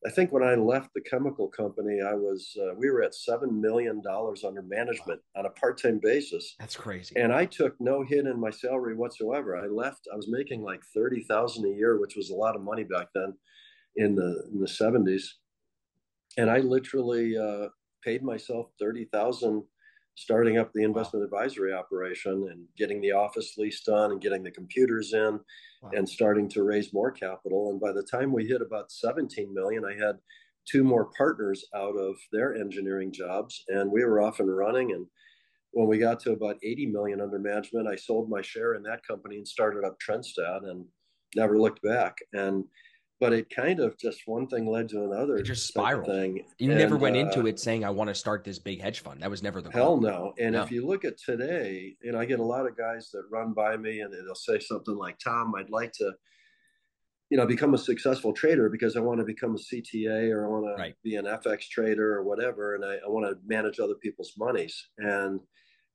[0.05, 3.59] I think when I left the chemical company, I was uh, we were at seven
[3.59, 6.55] million dollars under management on a part-time basis.
[6.57, 7.15] That's crazy.
[7.17, 9.57] And I took no hit in my salary whatsoever.
[9.57, 10.07] I left.
[10.11, 13.07] I was making like thirty thousand a year, which was a lot of money back
[13.13, 13.33] then,
[13.97, 15.35] in the in the seventies.
[16.37, 17.67] And I literally uh,
[18.01, 19.63] paid myself thirty thousand
[20.19, 21.39] starting up the investment wow.
[21.39, 25.39] advisory operation and getting the office lease done and getting the computers in
[25.81, 25.91] wow.
[25.93, 27.69] and starting to raise more capital.
[27.71, 30.17] And by the time we hit about 17 million, I had
[30.69, 34.91] two more partners out of their engineering jobs and we were off and running.
[34.91, 35.05] And
[35.71, 39.07] when we got to about 80 million under management, I sold my share in that
[39.07, 40.83] company and started up Trendstat and
[41.37, 42.17] never looked back.
[42.33, 42.65] And
[43.19, 45.37] but it kind of just one thing led to another.
[45.37, 46.05] It just spiraled.
[46.05, 46.45] Thing.
[46.57, 49.01] You and, never went uh, into it saying, "I want to start this big hedge
[49.01, 50.33] fund." That was never the hell no.
[50.39, 50.63] And no.
[50.63, 53.75] if you look at today, and I get a lot of guys that run by
[53.75, 56.13] me and they'll say something like, "Tom, I'd like to."
[57.31, 60.49] You know, become a successful trader because I want to become a CTA or I
[60.49, 60.95] want to right.
[61.03, 64.87] be an FX trader or whatever, and I, I want to manage other people's monies.
[64.97, 65.39] And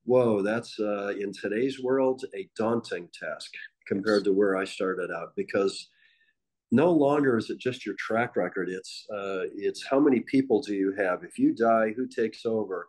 [0.05, 3.51] whoa, that's uh, in today's world a daunting task
[3.85, 5.89] compared to where I started out because
[6.71, 8.69] no longer is it just your track record.
[8.69, 11.23] It's uh, it's how many people do you have?
[11.23, 12.87] If you die, who takes over?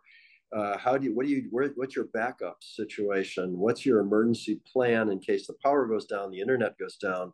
[0.55, 1.15] Uh, how do you?
[1.15, 1.47] What do you?
[1.51, 3.57] Where, what's your backup situation?
[3.57, 7.33] What's your emergency plan in case the power goes down, the internet goes down?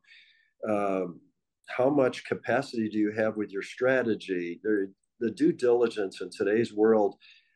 [0.67, 1.19] Um,
[1.69, 4.59] how much capacity do you have with your strategy?
[4.63, 7.15] There, the due diligence in today's world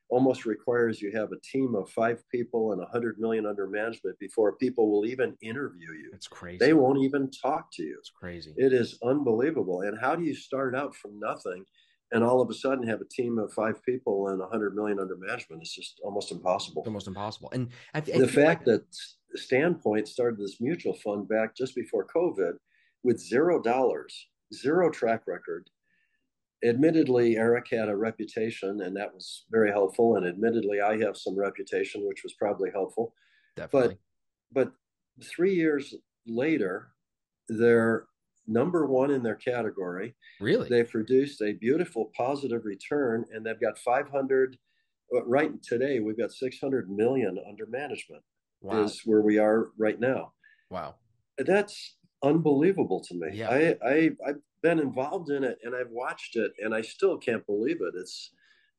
[0.09, 4.17] almost requires you have a team of five people and a hundred million under management
[4.19, 6.09] before people will even interview you.
[6.13, 6.57] It's crazy.
[6.59, 7.95] They won't even talk to you.
[7.99, 8.53] It's crazy.
[8.57, 9.81] It is unbelievable.
[9.81, 11.65] And how do you start out from nothing
[12.13, 14.99] and all of a sudden have a team of five people and a hundred million
[14.99, 15.61] under management?
[15.61, 16.83] It's just almost impossible.
[16.83, 17.49] It's almost impossible.
[17.51, 18.79] And I, I the fact like...
[18.79, 18.85] that
[19.35, 22.53] Standpoint started this mutual fund back just before COVID
[23.03, 25.69] with zero dollars, zero track record,
[26.63, 30.15] admittedly, Eric had a reputation, and that was very helpful.
[30.15, 33.13] And admittedly, I have some reputation, which was probably helpful.
[33.55, 33.97] Definitely.
[34.51, 34.71] But
[35.19, 35.93] but three years
[36.25, 36.89] later,
[37.49, 38.05] they're
[38.47, 40.15] number one in their category.
[40.39, 40.69] Really?
[40.69, 44.57] They produced a beautiful positive return, and they've got 500.
[45.15, 48.23] Uh, right today, we've got 600 million under management.
[48.61, 48.83] Wow.
[48.83, 50.33] Is where we are right now.
[50.69, 50.95] Wow.
[51.37, 53.29] That's unbelievable to me.
[53.33, 53.49] Yeah.
[53.49, 57.45] I, I I've been involved in it and I've watched it and I still can't
[57.45, 57.93] believe it.
[57.95, 58.31] It's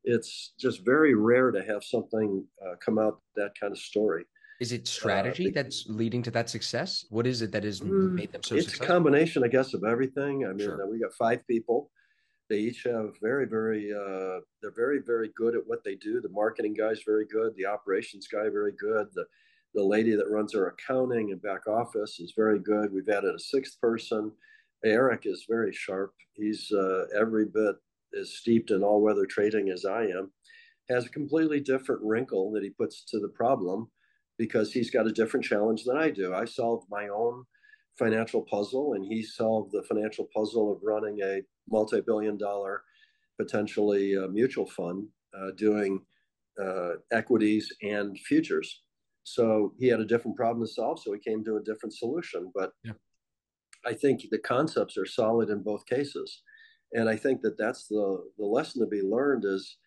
[0.05, 4.25] it's just very rare to have something uh, come out that kind of story.
[4.61, 7.05] Is it strategy uh, that's leading to that success?
[7.11, 8.85] What is it that has mm, made them so it's successful?
[8.85, 10.47] a combination, I guess, of everything.
[10.47, 10.91] I mean, sure.
[10.91, 11.91] we got five people.
[12.49, 16.21] They each have very, very, uh, they're very, very good at what they do.
[16.21, 17.55] The marketing guy's very good.
[17.57, 19.09] The operations guy, very good.
[19.15, 19.27] The
[19.75, 22.93] the lady that runs our accounting and back office is very good.
[22.93, 24.33] We've added a sixth person.
[24.85, 26.13] Eric is very sharp.
[26.35, 27.77] He's uh, every bit
[28.19, 30.31] as steeped in all weather trading as I am.
[30.89, 33.91] Has a completely different wrinkle that he puts to the problem
[34.39, 36.33] because he's got a different challenge than I do.
[36.35, 37.45] I solved my own
[37.99, 42.83] financial puzzle, and he solved the financial puzzle of running a multi billion dollar,
[43.39, 46.01] potentially uh, mutual fund, uh, doing
[46.63, 48.83] uh, equities and futures.
[49.25, 52.51] So he had a different problem to solve, so he came to a different solution.
[52.55, 52.93] But yeah.
[53.87, 56.43] I think the concepts are solid in both cases,
[56.93, 59.79] and I think that that's the the lesson to be learned is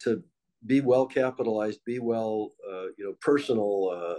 [0.00, 0.22] to
[0.66, 3.90] be well capitalized, be well, uh, you know, personal.
[3.94, 4.14] Uh,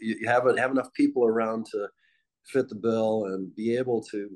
[0.00, 1.88] you have have enough people around to
[2.52, 4.28] fit the bill and be able to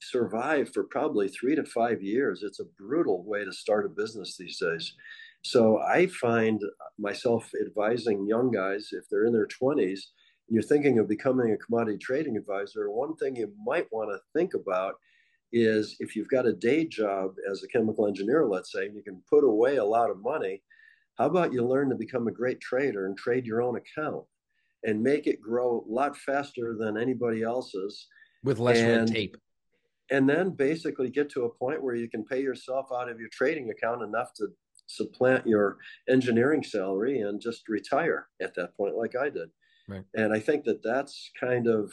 [0.00, 2.42] survive for probably three to five years.
[2.42, 4.94] It's a brutal way to start a business these days.
[5.42, 6.60] So I find
[6.98, 10.00] myself advising young guys if they're in their 20s and
[10.48, 14.54] you're thinking of becoming a commodity trading advisor, one thing you might want to think
[14.54, 14.94] about
[15.52, 19.02] is if you've got a day job as a chemical engineer, let's say, and you
[19.02, 20.62] can put away a lot of money,
[21.18, 24.24] how about you learn to become a great trader and trade your own account
[24.84, 28.06] and make it grow a lot faster than anybody else's
[28.44, 29.36] with less and, red tape
[30.10, 33.28] and then basically get to a point where you can pay yourself out of your
[33.30, 34.48] trading account enough to
[34.86, 35.78] supplant your
[36.08, 39.50] engineering salary and just retire at that point, like I did.
[39.88, 40.04] Right.
[40.14, 41.92] And I think that that's kind of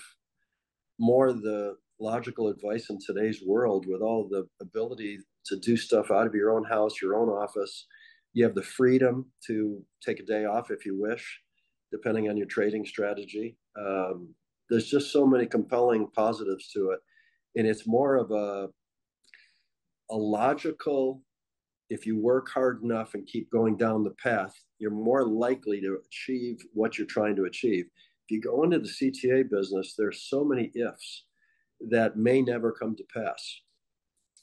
[0.99, 6.27] more the logical advice in today's world with all the ability to do stuff out
[6.27, 7.87] of your own house, your own office.
[8.33, 11.41] You have the freedom to take a day off if you wish,
[11.91, 13.57] depending on your trading strategy.
[13.79, 14.33] Um,
[14.69, 16.99] there's just so many compelling positives to it.
[17.55, 18.69] And it's more of a,
[20.09, 21.21] a logical
[21.89, 25.99] if you work hard enough and keep going down the path, you're more likely to
[26.05, 27.85] achieve what you're trying to achieve.
[28.27, 31.25] If you go into the CTA business, there's so many ifs
[31.89, 33.61] that may never come to pass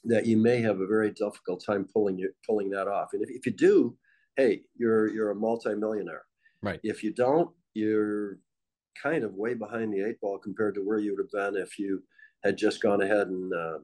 [0.03, 3.09] that you may have a very difficult time pulling you pulling that off.
[3.13, 3.95] And if, if you do,
[4.35, 6.23] hey, you're you're a multimillionaire.
[6.61, 6.79] Right.
[6.83, 8.37] If you don't, you're
[9.01, 11.79] kind of way behind the eight ball compared to where you would have been if
[11.79, 12.03] you
[12.43, 13.79] had just gone ahead and uh,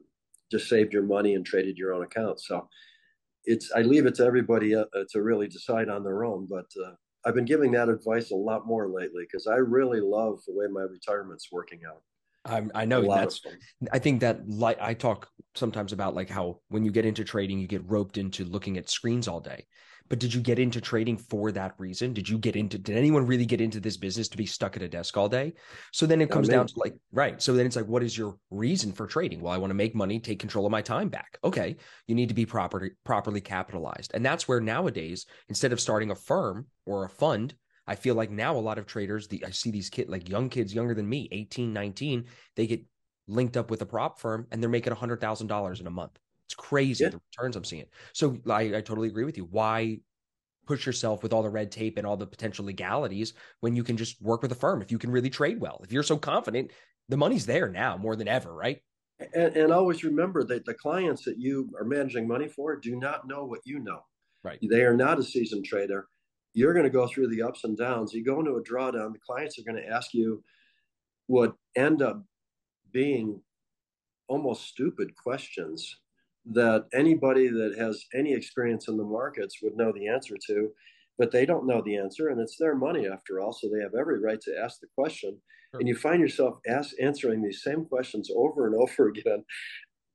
[0.50, 2.40] just saved your money and traded your own account.
[2.40, 2.68] So
[3.48, 6.46] it's I leave it to everybody uh, to really decide on their own.
[6.48, 6.92] But uh,
[7.24, 10.66] I've been giving that advice a lot more lately because I really love the way
[10.70, 12.02] my retirement's working out.
[12.44, 13.40] I, I know that's.
[13.92, 17.58] I think that like I talk sometimes about like how when you get into trading,
[17.58, 19.66] you get roped into looking at screens all day.
[20.08, 22.12] But did you get into trading for that reason?
[22.12, 22.78] Did you get into?
[22.78, 25.54] Did anyone really get into this business to be stuck at a desk all day?
[25.92, 27.40] So then it comes down to like right.
[27.42, 29.40] So then it's like, what is your reason for trading?
[29.40, 31.38] Well, I want to make money, take control of my time back.
[31.44, 36.10] Okay, you need to be properly properly capitalized, and that's where nowadays instead of starting
[36.10, 37.54] a firm or a fund
[37.88, 40.50] I feel like now a lot of traders, the I see these kids like young
[40.50, 42.84] kids younger than me, 18, 19, they get
[43.26, 46.18] linked up with a prop firm and they're making $100,000 in a month.
[46.48, 47.10] It's crazy yeah.
[47.10, 47.86] the returns I'm seeing.
[48.12, 49.46] So I, I totally agree with you.
[49.50, 50.00] Why
[50.66, 53.96] push yourself with all the red tape and all the potential legalities when you can
[53.96, 55.80] just work with a firm if you can really trade well?
[55.84, 56.70] If you're so confident,
[57.08, 58.80] the money's there now more than ever, right?
[59.34, 63.26] And, and always remember that the clients that you are managing money for do not
[63.26, 64.00] know what you know.
[64.44, 64.58] Right.
[64.62, 66.08] They are not a seasoned trader
[66.54, 68.12] you're going to go through the ups and downs.
[68.12, 70.42] You go into a drawdown, the clients are going to ask you
[71.26, 72.24] what end up
[72.92, 73.40] being
[74.28, 75.96] almost stupid questions
[76.52, 80.70] that anybody that has any experience in the markets would know the answer to,
[81.18, 83.94] but they don't know the answer, and it's their money after all, so they have
[83.98, 85.36] every right to ask the question.
[85.70, 85.80] Sure.
[85.80, 89.44] And you find yourself ask, answering these same questions over and over again,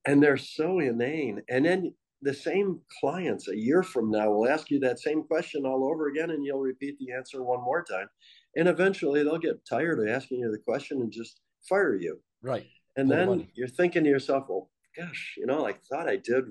[0.05, 1.41] and they're so inane.
[1.49, 1.93] And then
[2.23, 6.07] the same clients a year from now will ask you that same question all over
[6.07, 8.07] again and you'll repeat the answer one more time
[8.55, 12.65] and eventually they'll get tired of asking you the question and just fire you right
[12.95, 13.51] and then money.
[13.55, 16.45] you're thinking to yourself well gosh you know i thought i did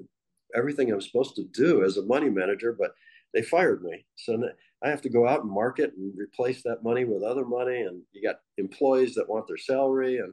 [0.55, 2.92] everything i'm supposed to do as a money manager but
[3.35, 4.38] they fired me so
[4.83, 8.02] i have to go out and market and replace that money with other money and
[8.12, 10.33] you got employees that want their salary and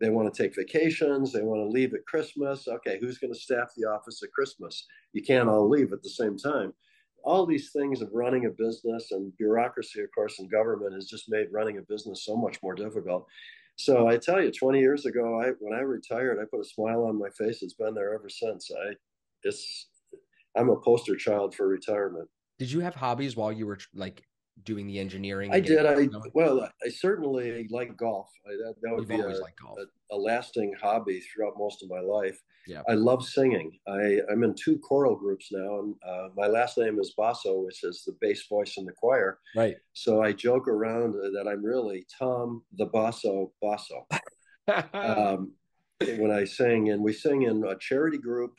[0.00, 1.32] they want to take vacations.
[1.32, 2.68] They want to leave at Christmas.
[2.68, 4.86] Okay, who's going to staff the office at Christmas?
[5.12, 6.72] You can't all leave at the same time.
[7.24, 11.30] All these things of running a business and bureaucracy, of course, in government has just
[11.30, 13.26] made running a business so much more difficult.
[13.76, 17.04] So I tell you, 20 years ago, I when I retired, I put a smile
[17.04, 17.62] on my face.
[17.62, 18.70] It's been there ever since.
[18.70, 18.94] I
[19.42, 19.88] it's
[20.56, 22.28] I'm a poster child for retirement.
[22.58, 24.22] Did you have hobbies while you were like
[24.64, 25.52] doing the engineering?
[25.52, 25.84] I did.
[25.86, 28.30] I well, I certainly like golf.
[28.46, 29.36] I, that, that would be a, a,
[30.12, 32.40] a, lasting hobby throughout most of my life.
[32.66, 33.78] Yeah, I love singing.
[33.86, 37.84] I I'm in two choral groups now, and uh, my last name is Basso, which
[37.84, 39.38] is the bass voice in the choir.
[39.54, 39.76] Right.
[39.92, 44.06] So I joke around that I'm really Tom the Basso Basso.
[44.94, 45.52] um,
[46.00, 48.54] when I sing, and we sing in a charity group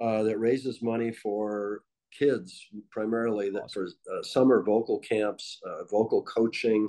[0.00, 1.82] uh, that raises money for
[2.16, 6.88] kids primarily that for uh, summer vocal camps, uh, vocal coaching.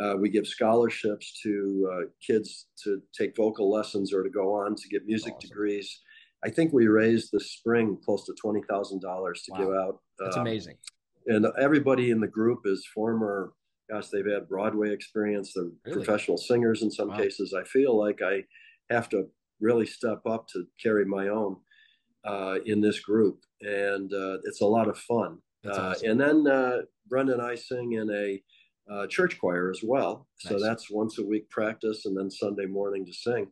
[0.00, 4.74] Uh, we give scholarships to uh, kids to take vocal lessons or to go on
[4.74, 5.48] to get music awesome.
[5.48, 6.00] degrees.
[6.44, 9.58] I think we raised this spring close to twenty thousand dollars to wow.
[9.58, 10.00] give out.
[10.18, 10.76] That's um, amazing.
[11.26, 13.52] And everybody in the group is former.
[13.90, 15.52] Gosh, they've had Broadway experience.
[15.54, 16.04] They're really?
[16.04, 17.16] professional singers in some wow.
[17.18, 17.54] cases.
[17.54, 18.44] I feel like I
[18.90, 19.26] have to
[19.60, 21.56] really step up to carry my own
[22.24, 25.38] uh, in this group, and uh, it's a lot of fun.
[25.66, 26.10] Uh, awesome.
[26.10, 28.42] And then uh, Brenda and I sing in a
[28.92, 30.26] uh, church choir as well.
[30.44, 30.52] Nice.
[30.52, 33.46] So that's once a week practice, and then Sunday morning to sing.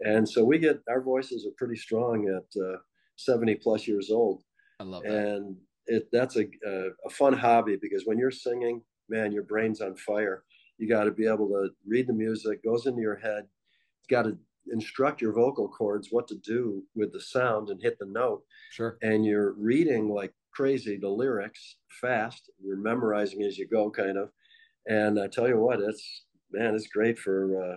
[0.00, 2.62] And so we get our voices are pretty strong at
[3.16, 4.42] 70 plus years old.
[4.78, 5.12] I love that.
[5.12, 9.80] And it that's a, a, a fun hobby because when you're singing, man, your brain's
[9.80, 10.44] on fire.
[10.78, 13.44] You got to be able to read the music, goes into your head.
[14.08, 14.36] You got to
[14.72, 18.42] instruct your vocal cords what to do with the sound and hit the note.
[18.70, 18.98] Sure.
[19.02, 22.50] And you're reading like crazy the lyrics fast.
[22.62, 24.30] You're memorizing as you go, kind of.
[24.86, 27.76] And I tell you what, it's man, it's great for uh,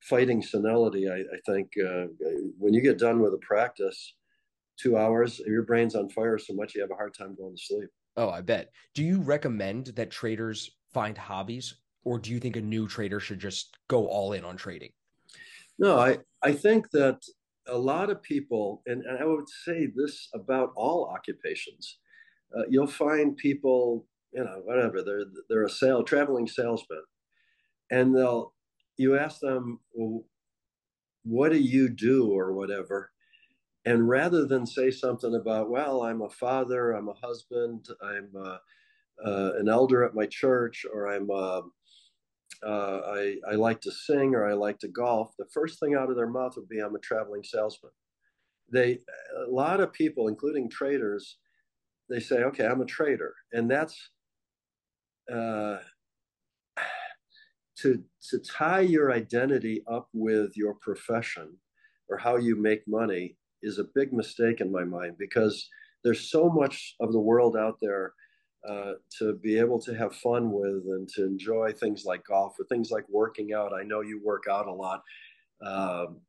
[0.00, 1.08] fighting senility.
[1.08, 2.06] I, I think uh,
[2.58, 4.14] when you get done with a practice,
[4.78, 7.62] two hours, your brain's on fire so much you have a hard time going to
[7.62, 7.88] sleep.
[8.16, 8.70] Oh, I bet.
[8.94, 13.38] Do you recommend that traders find hobbies, or do you think a new trader should
[13.38, 14.90] just go all in on trading?
[15.82, 17.18] No, I, I think that
[17.66, 21.98] a lot of people, and, and I would say this about all occupations,
[22.56, 27.02] uh, you'll find people, you know, whatever, they're, they're a sale, traveling salesman.
[27.90, 28.54] And they'll,
[28.96, 30.24] you ask them, well,
[31.24, 33.10] what do you do or whatever?
[33.84, 38.58] And rather than say something about, well, I'm a father, I'm a husband, I'm uh,
[39.26, 41.62] uh, an elder at my church, or I'm a
[42.66, 46.10] uh, I, I like to sing or I like to golf, the first thing out
[46.10, 47.92] of their mouth would be, I'm a traveling salesman.
[48.72, 49.00] They,
[49.46, 51.38] a lot of people, including traders,
[52.08, 53.34] they say, okay, I'm a trader.
[53.52, 54.10] And that's
[55.32, 55.78] uh,
[57.78, 61.56] to, to tie your identity up with your profession
[62.08, 65.68] or how you make money is a big mistake in my mind because
[66.04, 68.12] there's so much of the world out there
[68.68, 72.64] uh, to be able to have fun with and to enjoy things like golf or
[72.66, 73.72] things like working out.
[73.72, 75.02] I know you work out a lot.
[75.64, 76.20] Um,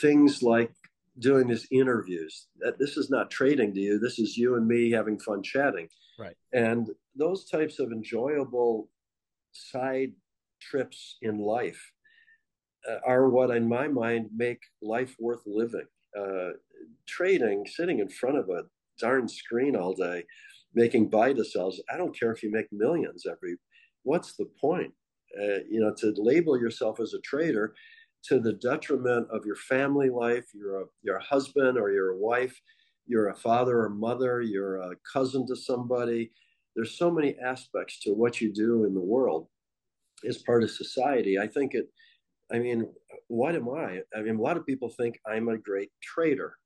[0.00, 0.72] things like
[1.18, 2.48] doing these interviews.
[2.78, 3.98] This is not trading to you.
[3.98, 5.88] This is you and me having fun chatting.
[6.18, 6.36] Right.
[6.52, 8.88] And those types of enjoyable
[9.52, 10.12] side
[10.60, 11.92] trips in life
[12.88, 15.86] uh, are what, in my mind, make life worth living.
[16.18, 16.50] Uh,
[17.06, 18.62] trading, sitting in front of a
[18.98, 20.24] darn screen all day,
[20.76, 21.82] making buy to sells.
[21.92, 23.56] I don't care if you make millions every.
[24.04, 24.92] What's the point?
[25.36, 27.74] Uh, you know, to label yourself as a trader
[28.24, 30.44] to the detriment of your family life.
[30.54, 32.60] You're a you're husband or you're wife.
[33.06, 34.42] You're a father or mother.
[34.42, 36.30] You're a cousin to somebody.
[36.74, 39.48] There's so many aspects to what you do in the world
[40.28, 41.38] as part of society.
[41.38, 41.88] I think it.
[42.52, 42.86] I mean,
[43.26, 44.02] what am I?
[44.16, 46.56] I mean, a lot of people think I'm a great trader,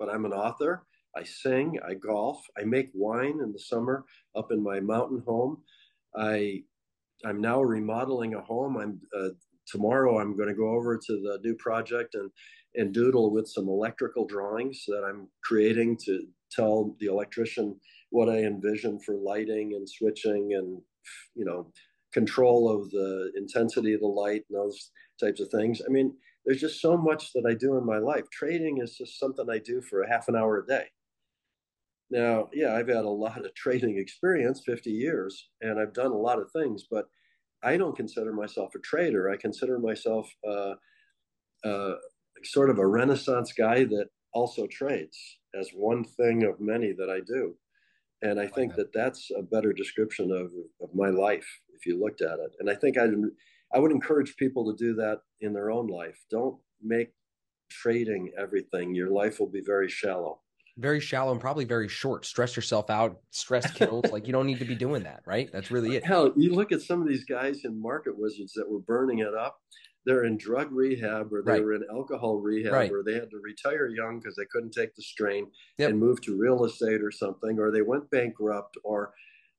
[0.00, 0.84] but I'm an author.
[1.16, 4.04] I sing, I golf, I make wine in the summer
[4.34, 5.62] up in my mountain home.
[6.16, 6.62] I
[7.24, 8.76] I'm now remodeling a home.
[8.76, 9.30] I'm uh,
[9.66, 10.18] tomorrow.
[10.18, 12.30] I'm going to go over to the new project and
[12.76, 17.78] and doodle with some electrical drawings that I'm creating to tell the electrician
[18.10, 20.80] what I envision for lighting and switching and
[21.34, 21.72] you know
[22.12, 24.90] control of the intensity of the light and those
[25.20, 25.80] types of things.
[25.86, 28.24] I mean, there's just so much that I do in my life.
[28.30, 30.86] Trading is just something I do for a half an hour a day.
[32.10, 36.18] Now, yeah, I've had a lot of trading experience, 50 years, and I've done a
[36.18, 37.06] lot of things, but
[37.62, 39.30] I don't consider myself a trader.
[39.30, 40.74] I consider myself uh,
[41.64, 41.94] uh,
[42.44, 45.18] sort of a renaissance guy that also trades
[45.58, 47.54] as one thing of many that I do.
[48.22, 50.50] And I think that that's a better description of,
[50.82, 52.52] of my life if you looked at it.
[52.58, 53.12] And I think I'd,
[53.74, 56.18] I would encourage people to do that in their own life.
[56.30, 57.10] Don't make
[57.70, 58.94] trading everything.
[58.94, 60.40] Your life will be very shallow
[60.78, 62.24] very shallow and probably very short.
[62.26, 64.10] Stress yourself out, stress kills.
[64.12, 65.50] like you don't need to be doing that, right?
[65.52, 66.04] That's really it.
[66.04, 69.34] Hell, you look at some of these guys in market wizards that were burning it
[69.34, 69.58] up.
[70.06, 71.64] They're in drug rehab or they right.
[71.64, 72.90] were in alcohol rehab right.
[72.90, 75.46] or they had to retire young because they couldn't take the strain
[75.78, 75.90] yep.
[75.90, 79.14] and move to real estate or something, or they went bankrupt or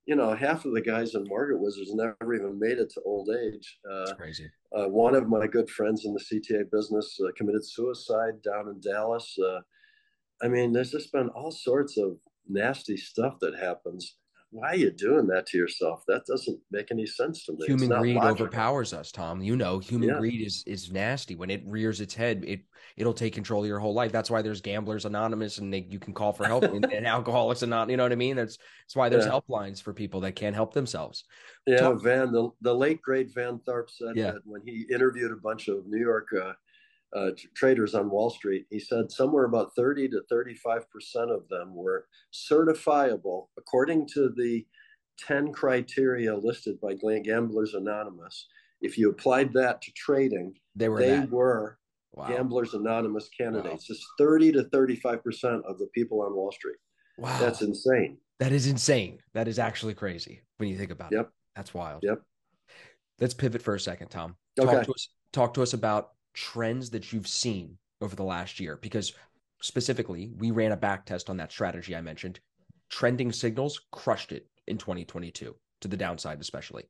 [0.05, 3.29] you know, half of the guys in Market Wizards never even made it to old
[3.29, 3.79] age.
[3.89, 4.51] Uh, That's crazy.
[4.71, 8.79] Uh, one of my good friends in the CTA business uh, committed suicide down in
[8.79, 9.35] Dallas.
[10.41, 12.17] I mean, there's just been all sorts of
[12.47, 14.15] nasty stuff that happens.
[14.51, 16.03] Why are you doing that to yourself?
[16.07, 17.65] That doesn't make any sense to me.
[17.65, 18.45] Human greed logical.
[18.45, 19.41] overpowers us, Tom.
[19.41, 20.17] You know, human yeah.
[20.17, 21.35] greed is is nasty.
[21.35, 22.61] When it rears its head, it
[22.95, 24.13] it'll take control of your whole life.
[24.13, 26.63] That's why there's Gamblers Anonymous, and they, you can call for help.
[26.63, 27.91] and, and, Alcoholics Anonymous.
[27.91, 28.37] You know what I mean?
[28.37, 29.31] That's that's why there's yeah.
[29.31, 31.25] helplines for people that can't help themselves.
[31.67, 34.31] Yeah, Tom, Van, the, the late great Van Tharp said yeah.
[34.31, 36.53] that when he interviewed a bunch of New York uh,
[37.15, 40.81] uh, traders on Wall Street, he said somewhere about 30 to 35%
[41.33, 44.65] of them were certifiable according to the
[45.19, 48.47] 10 criteria listed by Gamblers Anonymous.
[48.81, 51.79] If you applied that to trading, they were, they were
[52.13, 52.27] wow.
[52.27, 53.89] Gamblers Anonymous candidates.
[53.89, 53.95] Wow.
[53.95, 56.77] Just 30 to 35% of the people on Wall Street.
[57.17, 57.39] Wow.
[57.39, 58.17] That's insane.
[58.39, 59.19] That is insane.
[59.33, 61.19] That is actually crazy when you think about yep.
[61.19, 61.23] it.
[61.23, 61.31] Yep.
[61.55, 62.03] That's wild.
[62.03, 62.21] Yep.
[63.21, 64.35] Let's pivot for a second, Tom.
[64.57, 64.83] Talk okay.
[64.83, 68.77] to us talk to us about trends that you've seen over the last year?
[68.81, 69.13] Because
[69.61, 72.39] specifically, we ran a back test on that strategy I mentioned.
[72.89, 76.83] Trending signals crushed it in 2022 to the downside, especially.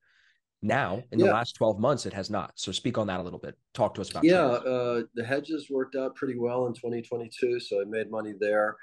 [0.62, 1.28] Now, in yeah.
[1.28, 2.52] the last 12 months, it has not.
[2.56, 3.56] So, speak on that a little bit.
[3.74, 7.60] Talk to us about Yeah, uh, the hedges worked out pretty well in 2022.
[7.60, 8.76] So, I made money there.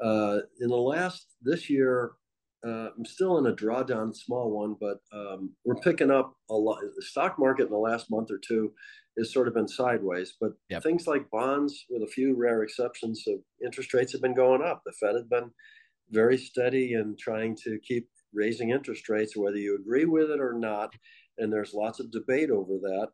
[0.00, 2.12] Uh, in the last, this year,
[2.66, 6.80] uh, I'm still in a drawdown, small one, but um, we're picking up a lot.
[6.80, 8.72] The stock market in the last month or two
[9.16, 10.82] has sort of been sideways, but yep.
[10.82, 14.82] things like bonds, with a few rare exceptions, of interest rates have been going up.
[14.84, 15.50] The Fed has been
[16.10, 20.54] very steady in trying to keep raising interest rates, whether you agree with it or
[20.54, 20.94] not.
[21.38, 23.08] And there's lots of debate over that.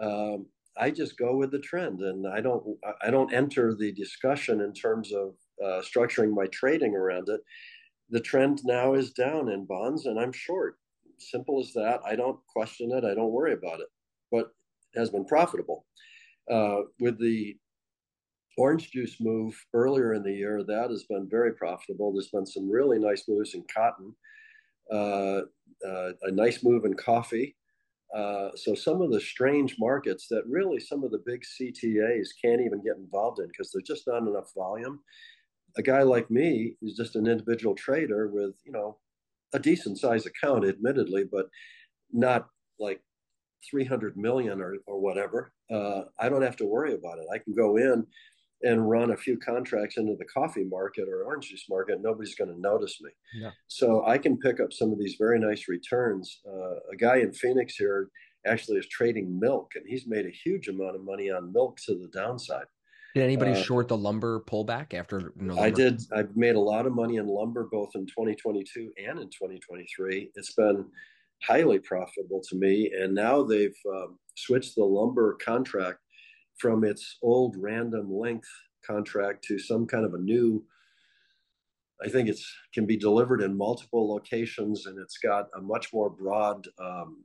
[0.00, 0.46] Um,
[0.76, 2.62] I just go with the trend, and I don't
[3.02, 5.34] I don't enter the discussion in terms of
[5.64, 7.40] uh, structuring my trading around it.
[8.10, 10.78] The trend now is down in bonds, and I'm short.
[11.18, 12.00] Simple as that.
[12.06, 13.04] I don't question it.
[13.04, 13.88] I don't worry about it.
[14.30, 14.50] But
[14.96, 15.84] has been profitable.
[16.50, 17.56] Uh, with the
[18.56, 22.12] orange juice move earlier in the year, that has been very profitable.
[22.12, 24.14] There's been some really nice moves in cotton,
[24.92, 25.42] uh,
[25.86, 27.56] uh, a nice move in coffee.
[28.14, 32.62] Uh, so some of the strange markets that really some of the big CTAs can't
[32.62, 34.98] even get involved in because there's just not enough volume.
[35.76, 38.98] A guy like me is just an individual trader with you know
[39.52, 41.46] a decent size account, admittedly, but
[42.12, 42.48] not
[42.78, 43.00] like
[43.70, 47.26] 300 million or, or whatever, uh, I don't have to worry about it.
[47.32, 48.06] I can go in
[48.62, 52.52] and run a few contracts into the coffee market or orange juice market, nobody's going
[52.52, 53.10] to notice me.
[53.34, 53.50] Yeah.
[53.68, 56.40] So I can pick up some of these very nice returns.
[56.46, 58.08] Uh, a guy in Phoenix here
[58.46, 61.94] actually is trading milk, and he's made a huge amount of money on milk to
[61.94, 62.66] the downside.
[63.18, 65.32] Did anybody uh, short the lumber pullback after?
[65.40, 66.00] You know, I did.
[66.12, 70.30] I've made a lot of money in lumber both in 2022 and in 2023.
[70.36, 70.86] It's been
[71.42, 75.98] highly profitable to me, and now they've um, switched the lumber contract
[76.58, 78.48] from its old random length
[78.86, 80.64] contract to some kind of a new
[82.00, 86.08] I think it's can be delivered in multiple locations, and it's got a much more
[86.08, 87.24] broad um,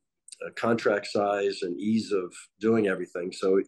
[0.56, 3.32] contract size and ease of doing everything.
[3.32, 3.62] So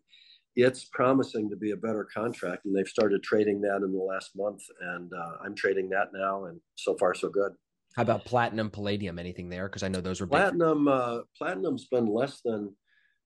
[0.55, 4.31] it's promising to be a better contract, and they've started trading that in the last
[4.35, 7.51] month, and uh, I'm trading that now, and so far so good.
[7.95, 9.19] How about platinum, palladium?
[9.19, 9.67] Anything there?
[9.67, 10.87] Because I know those are platinum.
[10.87, 12.73] Uh, platinum's been less than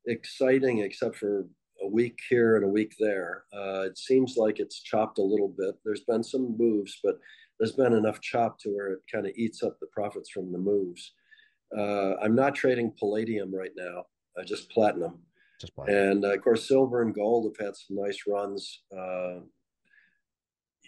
[0.06, 1.48] exciting, except for
[1.82, 3.46] a week here and a week there.
[3.54, 5.76] Uh, it seems like it's chopped a little bit.
[5.86, 7.20] There's been some moves, but
[7.60, 10.58] there's been enough chop to where it kind of eats up the profits from the
[10.58, 11.14] moves.
[11.76, 14.06] Uh, I'm not trading palladium right now,
[14.40, 15.20] uh, just platinum.
[15.60, 15.74] Just.
[15.88, 19.40] And uh, of course, silver and gold have had some nice runs uh,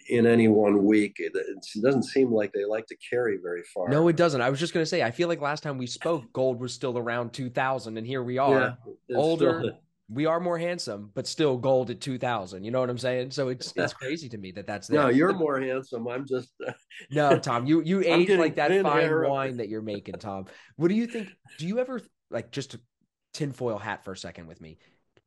[0.08, 1.16] in any one week.
[1.18, 3.88] It, it, doesn't seem like they like to carry very far.
[3.88, 4.40] No, it doesn't.
[4.40, 6.72] I was just going to say, I feel like last time we spoke, gold was
[6.72, 9.60] still around 2000, and here we are, yeah, older.
[9.60, 12.64] Still, we are more handsome, but still gold at 2000.
[12.64, 13.30] You know what I'm saying?
[13.30, 15.00] So it's it's crazy to me that that's there.
[15.00, 16.06] No, you're more handsome.
[16.08, 16.50] I'm just
[17.10, 20.46] No, Tom, you you age like that fine wine that you're making, Tom.
[20.76, 21.28] What do you think?
[21.58, 22.00] Do you ever
[22.30, 22.80] like just a
[23.32, 24.78] tinfoil hat for a second with me?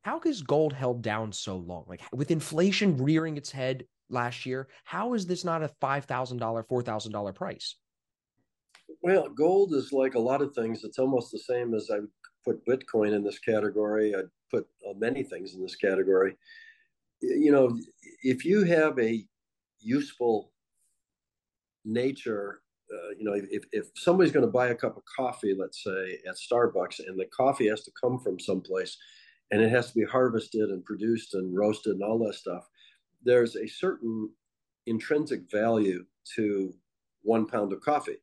[0.02, 1.84] How is gold held down so long?
[1.88, 7.34] Like with inflation rearing its head last year, how is this not a $5,000, $4,000
[7.34, 7.74] price?
[9.02, 10.84] Well, gold is like a lot of things.
[10.84, 11.98] It's almost the same as I
[12.44, 14.14] put Bitcoin in this category.
[14.14, 16.36] I'd put uh, many things in this category.
[17.20, 17.76] You know,
[18.22, 19.24] if you have a
[19.80, 20.52] useful
[21.84, 22.60] nature,
[22.92, 26.18] uh, you know, if, if somebody's going to buy a cup of coffee, let's say
[26.28, 28.96] at Starbucks, and the coffee has to come from someplace
[29.50, 32.66] and it has to be harvested and produced and roasted and all that stuff,
[33.22, 34.30] there's a certain
[34.86, 36.74] intrinsic value to
[37.22, 38.16] one pound of coffee.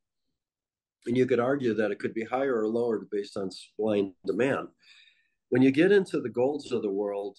[1.05, 4.14] And you could argue that it could be higher or lower based on supply and
[4.26, 4.70] demand.
[5.49, 7.38] When you get into the golds of the world,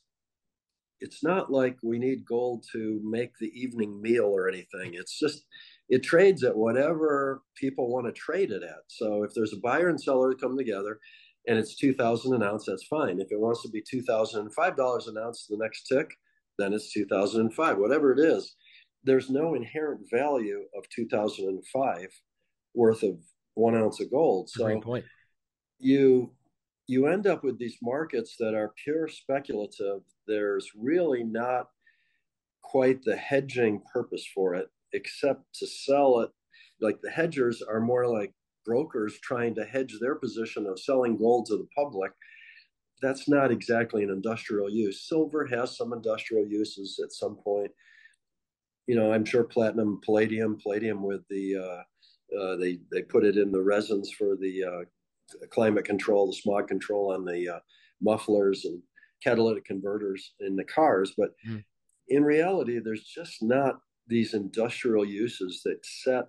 [1.01, 4.95] it's not like we need gold to make the evening meal or anything.
[4.95, 5.45] It's just
[5.89, 8.82] it trades at whatever people want to trade it at.
[8.89, 10.99] So if there's a buyer and seller that come together
[11.47, 13.20] and it's 2000 an ounce, that's fine.
[13.20, 16.11] If it wants to be $2005 an ounce the next tick,
[16.59, 17.78] then it's 2005.
[17.78, 18.55] Whatever it is,
[19.05, 22.07] there's no inherent value of 2005
[22.74, 23.18] worth of
[23.55, 24.49] one ounce of gold.
[24.51, 24.64] So
[25.78, 26.32] you
[26.87, 30.01] you end up with these markets that are pure speculative.
[30.26, 31.68] There's really not
[32.62, 36.30] quite the hedging purpose for it, except to sell it.
[36.80, 38.32] Like the hedgers are more like
[38.64, 42.12] brokers trying to hedge their position of selling gold to the public.
[43.03, 45.09] That's not exactly an industrial use.
[45.09, 47.70] Silver has some industrial uses at some point.
[48.86, 53.36] You know, I'm sure platinum, palladium, palladium with the uh, uh, they they put it
[53.36, 57.59] in the resins for the uh, climate control, the smog control on the uh,
[58.01, 58.80] mufflers and
[59.22, 61.14] catalytic converters in the cars.
[61.16, 61.64] But mm.
[62.09, 66.24] in reality, there's just not these industrial uses that set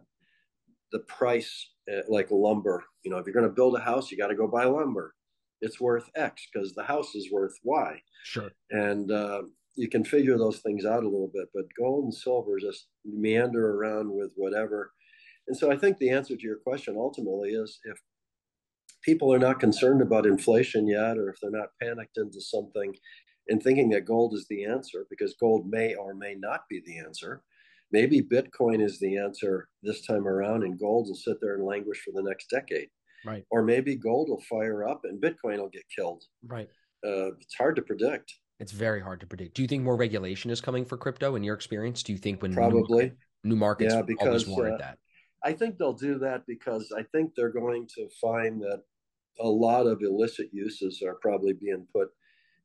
[0.91, 1.69] the price
[2.07, 2.83] like lumber.
[3.03, 5.13] You know, if you're going to build a house, you got to go buy lumber.
[5.61, 8.01] It's worth X because the house is worth Y.
[8.23, 8.51] Sure.
[8.71, 9.43] And uh,
[9.75, 13.77] you can figure those things out a little bit, but gold and silver just meander
[13.77, 14.91] around with whatever
[15.47, 17.97] and so I think the answer to your question ultimately is if
[19.03, 22.95] people are not concerned about inflation yet, or if they're not panicked into something
[23.47, 26.97] and thinking that gold is the answer, because gold may or may not be the
[26.97, 27.43] answer.
[27.95, 32.01] Maybe Bitcoin is the answer this time around, and gold will sit there and languish
[32.03, 32.89] for the next decade.
[33.25, 33.45] Right.
[33.49, 36.21] Or maybe gold will fire up and Bitcoin will get killed.
[36.45, 36.67] Right.
[37.07, 38.33] Uh, it's hard to predict.
[38.59, 39.55] It's very hard to predict.
[39.55, 42.03] Do you think more regulation is coming for crypto in your experience?
[42.03, 43.05] Do you think when probably
[43.45, 44.97] new, new markets yeah, because, warrant uh, that?
[45.41, 48.81] I think they'll do that because I think they're going to find that
[49.39, 52.09] a lot of illicit uses are probably being put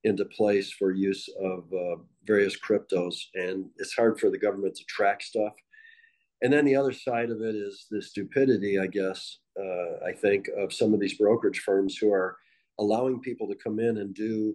[0.05, 4.85] into place for use of uh, various cryptos, and it's hard for the government to
[4.85, 5.53] track stuff.
[6.43, 10.49] And then the other side of it is the stupidity, I guess, uh, I think,
[10.57, 12.39] of some of these brokerage firms who are
[12.79, 14.55] allowing people to come in and do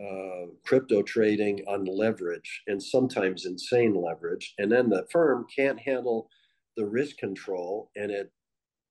[0.00, 4.54] uh, crypto trading on leverage and sometimes insane leverage.
[4.58, 6.28] And then the firm can't handle
[6.76, 8.32] the risk control and it,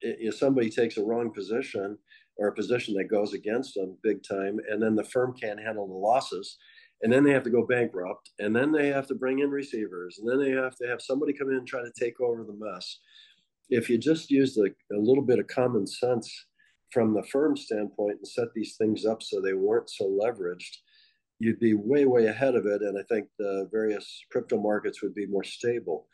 [0.02, 1.98] it, if somebody takes a wrong position
[2.40, 5.88] or a position that goes against them big time and then the firm can't handle
[5.88, 6.58] the losses
[7.02, 10.20] and then they have to go bankrupt, and then they have to bring in receivers,
[10.20, 12.58] and then they have to have somebody come in and try to take over the
[12.58, 13.00] mess.
[13.70, 16.48] If you just used a, a little bit of common sense
[16.92, 20.78] from the firm standpoint and set these things up so they weren't so leveraged,
[21.40, 22.82] you'd be way, way ahead of it.
[22.82, 26.08] And I think the various crypto markets would be more stable.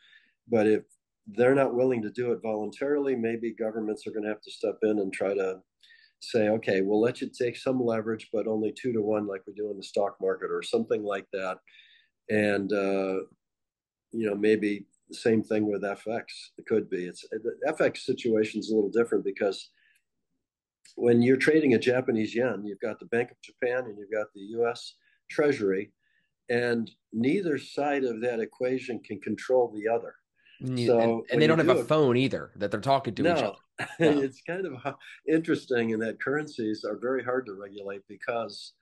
[0.48, 0.82] But if
[1.26, 4.76] they're not willing to do it voluntarily, maybe governments are going to have to step
[4.82, 5.60] in and try to
[6.20, 9.52] say, okay, we'll let you take some leverage, but only two to one, like we
[9.52, 11.58] do in the stock market or something like that.
[12.30, 13.24] And, uh,
[14.12, 16.24] you know, maybe the same thing with FX.
[16.58, 17.06] It could be.
[17.06, 19.70] It's the FX situation is a little different because
[20.96, 24.32] when you're trading a Japanese yen, you've got the Bank of Japan and you've got
[24.34, 24.94] the U.S.
[25.30, 25.92] Treasury,
[26.48, 30.14] and neither side of that equation can control the other.
[30.86, 33.36] So and, and they don't have do a phone either that they're talking to no,
[33.36, 33.56] each other.
[34.00, 34.22] No.
[34.22, 34.94] it's kind of
[35.28, 38.72] interesting in that currencies are very hard to regulate because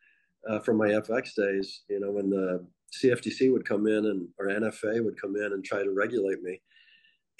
[0.48, 2.64] uh, from my FX days, you know, when the
[3.02, 6.60] CFTC would come in and or NFA would come in and try to regulate me,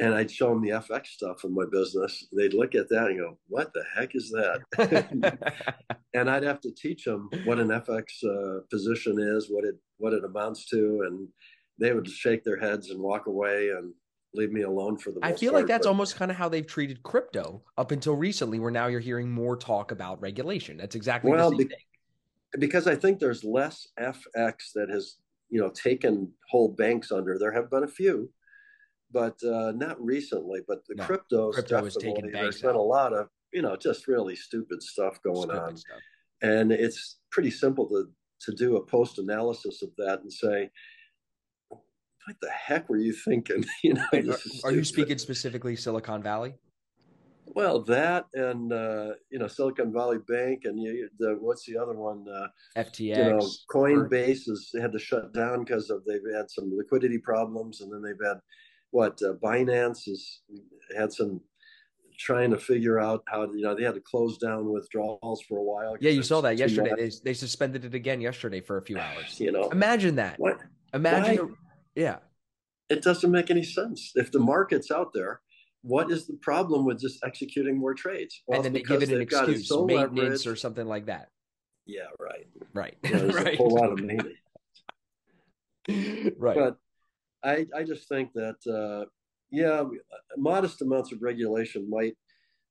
[0.01, 2.27] and I'd show them the FX stuff in my business.
[2.37, 5.39] They'd look at that and go, "What the heck is that?"
[6.15, 10.13] and I'd have to teach them what an FX uh, position is, what it what
[10.13, 11.29] it amounts to, and
[11.79, 13.93] they would shake their heads and walk away and
[14.35, 15.91] leave me alone for the I feel part, like that's but...
[15.91, 19.57] almost kind of how they've treated crypto up until recently, where now you're hearing more
[19.57, 20.77] talk about regulation.
[20.77, 22.59] That's exactly well, the same be- thing.
[22.59, 25.17] Because I think there's less FX that has,
[25.51, 27.37] you know, taken whole banks under.
[27.39, 28.31] There have been a few,
[29.11, 30.61] but uh, not recently.
[30.67, 34.37] But the no, cryptos crypto definitely, there's been a lot of, you know, just really
[34.37, 35.77] stupid stuff going stupid on.
[35.77, 35.99] Stuff.
[36.43, 38.09] And it's pretty simple to
[38.43, 40.71] to do a post analysis of that and say,
[42.27, 43.65] what the heck were you thinking?
[43.83, 46.55] you know, are, are you speaking specifically Silicon Valley?
[47.47, 51.95] Well, that and uh, you know Silicon Valley Bank and you, the what's the other
[51.95, 52.25] one?
[52.29, 53.17] Uh, FTX.
[53.17, 57.81] You know, Coinbase has had to shut down because of they've had some liquidity problems,
[57.81, 58.39] and then they've had
[58.91, 60.41] what uh, Binance has
[60.97, 61.41] had some
[62.19, 65.59] trying to figure out how to, you know they had to close down withdrawals for
[65.59, 65.97] a while.
[66.01, 66.93] Yeah, you saw that yesterday.
[66.97, 69.39] They, they suspended it again yesterday for a few hours.
[69.39, 70.39] You know, imagine that.
[70.39, 70.61] What?
[70.95, 71.49] Imagine.
[71.49, 71.55] Why?
[71.95, 72.19] Yeah.
[72.89, 74.13] It doesn't make any sense.
[74.15, 75.41] If the market's out there,
[75.83, 78.43] what is the problem with just executing more trades?
[78.47, 80.53] Well, and then they give it an excuse, so maintenance leveraged.
[80.53, 81.29] or something like that.
[81.87, 82.47] Yeah, right.
[82.73, 82.97] Right.
[83.05, 83.55] You know, there's right.
[83.55, 84.39] a whole lot of maintenance.
[86.39, 86.57] right.
[86.57, 86.77] But
[87.43, 89.07] I, I just think that, uh,
[89.51, 89.85] yeah,
[90.37, 92.17] modest amounts of regulation might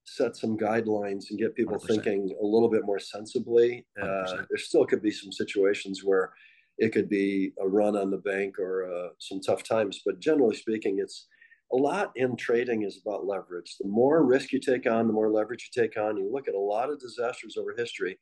[0.06, 1.88] set some guidelines and get people 100%.
[1.88, 3.86] thinking a little bit more sensibly.
[4.02, 6.34] Uh, there still could be some situations where
[6.78, 10.02] it could be a run on the bank or uh, some tough times.
[10.06, 11.28] But generally speaking, it's
[11.72, 13.76] a lot in trading is about leverage.
[13.80, 16.18] The more risk you take on, the more leverage you take on.
[16.18, 18.18] You look at a lot of disasters over history,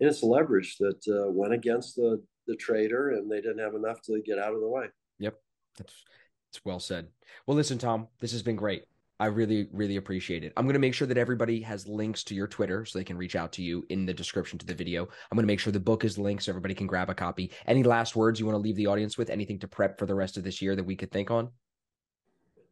[0.00, 4.00] and it's leverage that uh, went against the the trader, and they didn't have enough
[4.02, 4.86] to get out of the way.
[5.18, 5.34] Yep,
[5.76, 6.04] that's
[6.52, 7.08] that's well said.
[7.46, 8.84] Well, listen, Tom, this has been great.
[9.18, 10.52] I really, really appreciate it.
[10.56, 13.16] I'm going to make sure that everybody has links to your Twitter so they can
[13.16, 15.04] reach out to you in the description to the video.
[15.04, 17.50] I'm going to make sure the book is linked so everybody can grab a copy.
[17.66, 19.30] Any last words you want to leave the audience with?
[19.30, 21.48] Anything to prep for the rest of this year that we could think on?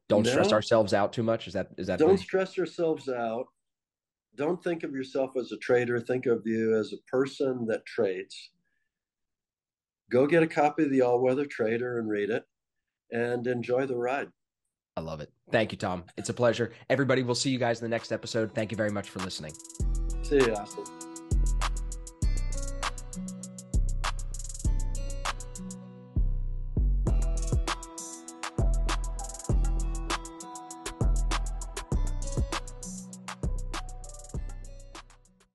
[0.08, 0.30] Don't no.
[0.30, 1.48] stress ourselves out too much.
[1.48, 1.98] Is that is that?
[1.98, 3.46] Don't stress yourselves out.
[4.36, 5.98] Don't think of yourself as a trader.
[5.98, 8.50] Think of you as a person that trades.
[10.10, 12.44] Go get a copy of the All Weather Trader and read it,
[13.10, 14.28] and enjoy the ride.
[14.96, 15.30] I love it.
[15.50, 16.04] Thank you, Tom.
[16.16, 16.72] It's a pleasure.
[16.88, 18.54] Everybody, we'll see you guys in the next episode.
[18.54, 19.52] Thank you very much for listening.
[20.22, 20.84] See you, Austin.